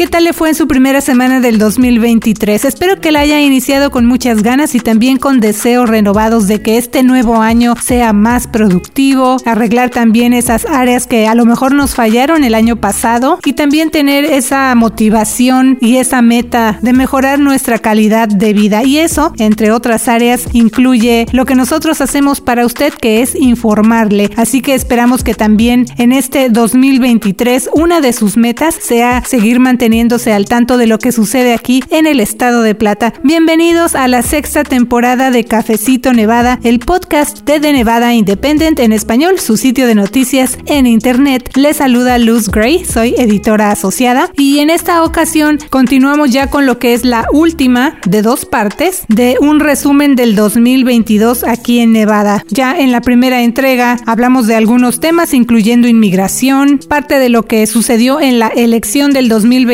¿Qué 0.00 0.06
tal 0.06 0.24
le 0.24 0.32
fue 0.32 0.48
en 0.48 0.54
su 0.54 0.66
primera 0.66 1.02
semana 1.02 1.40
del 1.40 1.58
2023? 1.58 2.64
Espero 2.64 2.98
que 3.02 3.12
la 3.12 3.20
haya 3.20 3.38
iniciado 3.42 3.90
con 3.90 4.06
muchas 4.06 4.42
ganas 4.42 4.74
y 4.74 4.80
también 4.80 5.18
con 5.18 5.40
deseos 5.40 5.90
renovados 5.90 6.48
de 6.48 6.62
que 6.62 6.78
este 6.78 7.02
nuevo 7.02 7.42
año 7.42 7.74
sea 7.82 8.14
más 8.14 8.46
productivo, 8.46 9.36
arreglar 9.44 9.90
también 9.90 10.32
esas 10.32 10.64
áreas 10.64 11.06
que 11.06 11.26
a 11.26 11.34
lo 11.34 11.44
mejor 11.44 11.74
nos 11.74 11.94
fallaron 11.94 12.44
el 12.44 12.54
año 12.54 12.76
pasado 12.76 13.40
y 13.44 13.52
también 13.52 13.90
tener 13.90 14.24
esa 14.24 14.74
motivación 14.74 15.76
y 15.82 15.98
esa 15.98 16.22
meta 16.22 16.78
de 16.80 16.94
mejorar 16.94 17.38
nuestra 17.38 17.78
calidad 17.78 18.26
de 18.26 18.54
vida. 18.54 18.82
Y 18.82 18.96
eso, 18.96 19.34
entre 19.36 19.70
otras 19.70 20.08
áreas, 20.08 20.46
incluye 20.54 21.26
lo 21.32 21.44
que 21.44 21.54
nosotros 21.54 22.00
hacemos 22.00 22.40
para 22.40 22.64
usted, 22.64 22.94
que 22.94 23.20
es 23.20 23.34
informarle. 23.34 24.30
Así 24.36 24.62
que 24.62 24.72
esperamos 24.72 25.22
que 25.22 25.34
también 25.34 25.84
en 25.98 26.12
este 26.12 26.48
2023 26.48 27.68
una 27.74 28.00
de 28.00 28.14
sus 28.14 28.38
metas 28.38 28.74
sea 28.76 29.22
seguir 29.26 29.60
manteniéndose 29.90 30.32
al 30.32 30.44
tanto 30.44 30.76
de 30.76 30.86
lo 30.86 30.98
que 30.98 31.10
sucede 31.10 31.52
aquí 31.52 31.82
en 31.90 32.06
el 32.06 32.20
estado 32.20 32.62
de 32.62 32.76
Plata. 32.76 33.12
Bienvenidos 33.24 33.96
a 33.96 34.06
la 34.06 34.22
sexta 34.22 34.62
temporada 34.62 35.32
de 35.32 35.42
Cafecito 35.42 36.12
Nevada, 36.12 36.60
el 36.62 36.78
podcast 36.78 37.44
de 37.44 37.58
The 37.58 37.72
Nevada 37.72 38.14
Independent 38.14 38.78
en 38.78 38.92
español, 38.92 39.40
su 39.40 39.56
sitio 39.56 39.88
de 39.88 39.96
noticias 39.96 40.58
en 40.66 40.86
internet. 40.86 41.50
Les 41.56 41.78
saluda 41.78 42.18
Luz 42.18 42.50
Gray, 42.50 42.84
soy 42.84 43.16
editora 43.18 43.72
asociada 43.72 44.30
y 44.36 44.60
en 44.60 44.70
esta 44.70 45.02
ocasión 45.02 45.58
continuamos 45.70 46.30
ya 46.30 46.46
con 46.46 46.66
lo 46.66 46.78
que 46.78 46.94
es 46.94 47.04
la 47.04 47.26
última 47.32 47.98
de 48.06 48.22
dos 48.22 48.46
partes 48.46 49.02
de 49.08 49.38
un 49.40 49.58
resumen 49.58 50.14
del 50.14 50.36
2022 50.36 51.42
aquí 51.42 51.80
en 51.80 51.92
Nevada. 51.92 52.44
Ya 52.46 52.78
en 52.78 52.92
la 52.92 53.00
primera 53.00 53.42
entrega 53.42 53.98
hablamos 54.06 54.46
de 54.46 54.54
algunos 54.54 55.00
temas 55.00 55.34
incluyendo 55.34 55.88
inmigración, 55.88 56.78
parte 56.78 57.18
de 57.18 57.28
lo 57.28 57.42
que 57.42 57.66
sucedió 57.66 58.20
en 58.20 58.38
la 58.38 58.48
elección 58.54 59.12
del 59.12 59.28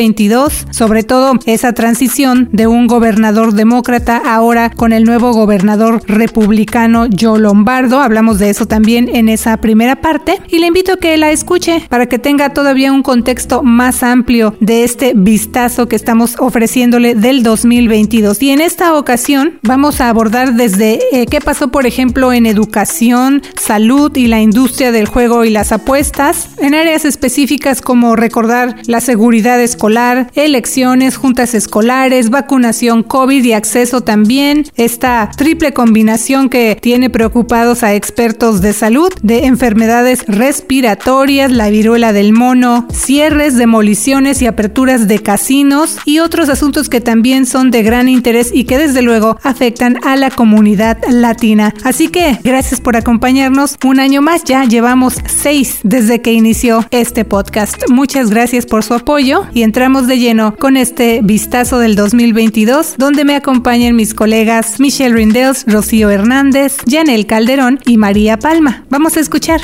2022, 0.07 0.67
sobre 0.71 1.03
todo 1.03 1.33
esa 1.45 1.73
transición 1.73 2.49
de 2.51 2.67
un 2.67 2.87
gobernador 2.87 3.53
demócrata 3.53 4.21
ahora 4.25 4.69
con 4.69 4.93
el 4.93 5.03
nuevo 5.03 5.33
gobernador 5.33 6.01
republicano 6.07 7.07
Joe 7.19 7.39
Lombardo. 7.39 7.99
Hablamos 7.99 8.39
de 8.39 8.49
eso 8.49 8.65
también 8.67 9.09
en 9.13 9.29
esa 9.29 9.57
primera 9.57 9.97
parte 9.97 10.39
y 10.47 10.59
le 10.59 10.67
invito 10.67 10.93
a 10.93 10.97
que 10.97 11.17
la 11.17 11.31
escuche 11.31 11.85
para 11.89 12.07
que 12.07 12.19
tenga 12.19 12.53
todavía 12.53 12.91
un 12.91 13.03
contexto 13.03 13.63
más 13.63 14.03
amplio 14.03 14.55
de 14.59 14.83
este 14.83 15.13
vistazo 15.15 15.87
que 15.87 15.95
estamos 15.95 16.35
ofreciéndole 16.39 17.15
del 17.15 17.43
2022. 17.43 18.41
Y 18.41 18.51
en 18.51 18.61
esta 18.61 18.95
ocasión 18.95 19.59
vamos 19.63 20.01
a 20.01 20.09
abordar 20.09 20.53
desde 20.53 20.99
eh, 21.11 21.25
qué 21.25 21.41
pasó, 21.41 21.69
por 21.69 21.85
ejemplo, 21.85 22.31
en 22.33 22.45
educación, 22.45 23.41
salud 23.59 24.15
y 24.15 24.27
la 24.27 24.41
industria 24.41 24.91
del 24.91 25.07
juego 25.07 25.43
y 25.43 25.49
las 25.49 25.71
apuestas, 25.71 26.49
en 26.59 26.75
áreas 26.75 27.05
específicas 27.05 27.81
como 27.81 28.15
recordar 28.15 28.77
la 28.85 29.01
seguridad 29.01 29.59
escolar, 29.61 29.96
elecciones, 30.35 31.17
juntas 31.17 31.55
escolares, 31.55 32.29
vacunación 32.29 33.01
COVID 33.01 33.43
y 33.43 33.53
acceso 33.53 34.01
también, 34.01 34.65
esta 34.75 35.31
triple 35.35 35.73
combinación 35.73 36.49
que 36.49 36.77
tiene 36.79 37.09
preocupados 37.09 37.81
a 37.81 37.95
expertos 37.95 38.61
de 38.61 38.73
salud, 38.73 39.11
de 39.23 39.45
enfermedades 39.45 40.23
respiratorias, 40.27 41.51
la 41.51 41.69
viruela 41.69 42.13
del 42.13 42.31
mono, 42.31 42.87
cierres, 42.93 43.55
demoliciones 43.55 44.41
y 44.41 44.45
aperturas 44.45 45.07
de 45.07 45.19
casinos 45.19 45.97
y 46.05 46.19
otros 46.19 46.49
asuntos 46.49 46.89
que 46.89 47.01
también 47.01 47.47
son 47.47 47.71
de 47.71 47.81
gran 47.81 48.07
interés 48.07 48.51
y 48.53 48.65
que 48.65 48.77
desde 48.77 49.01
luego 49.01 49.39
afectan 49.41 49.97
a 50.05 50.15
la 50.15 50.29
comunidad 50.29 50.99
latina. 51.09 51.73
Así 51.83 52.09
que 52.09 52.37
gracias 52.43 52.81
por 52.81 52.97
acompañarnos 52.97 53.77
un 53.83 53.99
año 53.99 54.21
más, 54.21 54.43
ya 54.43 54.63
llevamos 54.65 55.15
seis 55.25 55.79
desde 55.83 56.21
que 56.21 56.33
inició 56.33 56.85
este 56.91 57.25
podcast. 57.25 57.77
Muchas 57.89 58.29
gracias 58.29 58.67
por 58.67 58.83
su 58.83 58.93
apoyo 58.93 59.45
y 59.53 59.63
entramos 59.63 59.86
de 59.87 60.19
lleno 60.19 60.53
con 60.57 60.75
este 60.75 61.21
vistazo 61.23 61.79
del 61.79 61.95
2022 61.95 62.95
donde 62.97 63.23
me 63.23 63.35
acompañan 63.35 63.95
mis 63.95 64.13
colegas 64.13 64.81
Michelle 64.81 65.15
Rindels, 65.15 65.63
Rocío 65.65 66.09
Hernández, 66.09 66.75
Janel 66.91 67.25
Calderón 67.25 67.79
y 67.85 67.95
María 67.95 68.37
Palma. 68.37 68.83
Vamos 68.89 69.15
a 69.15 69.21
escuchar. 69.21 69.61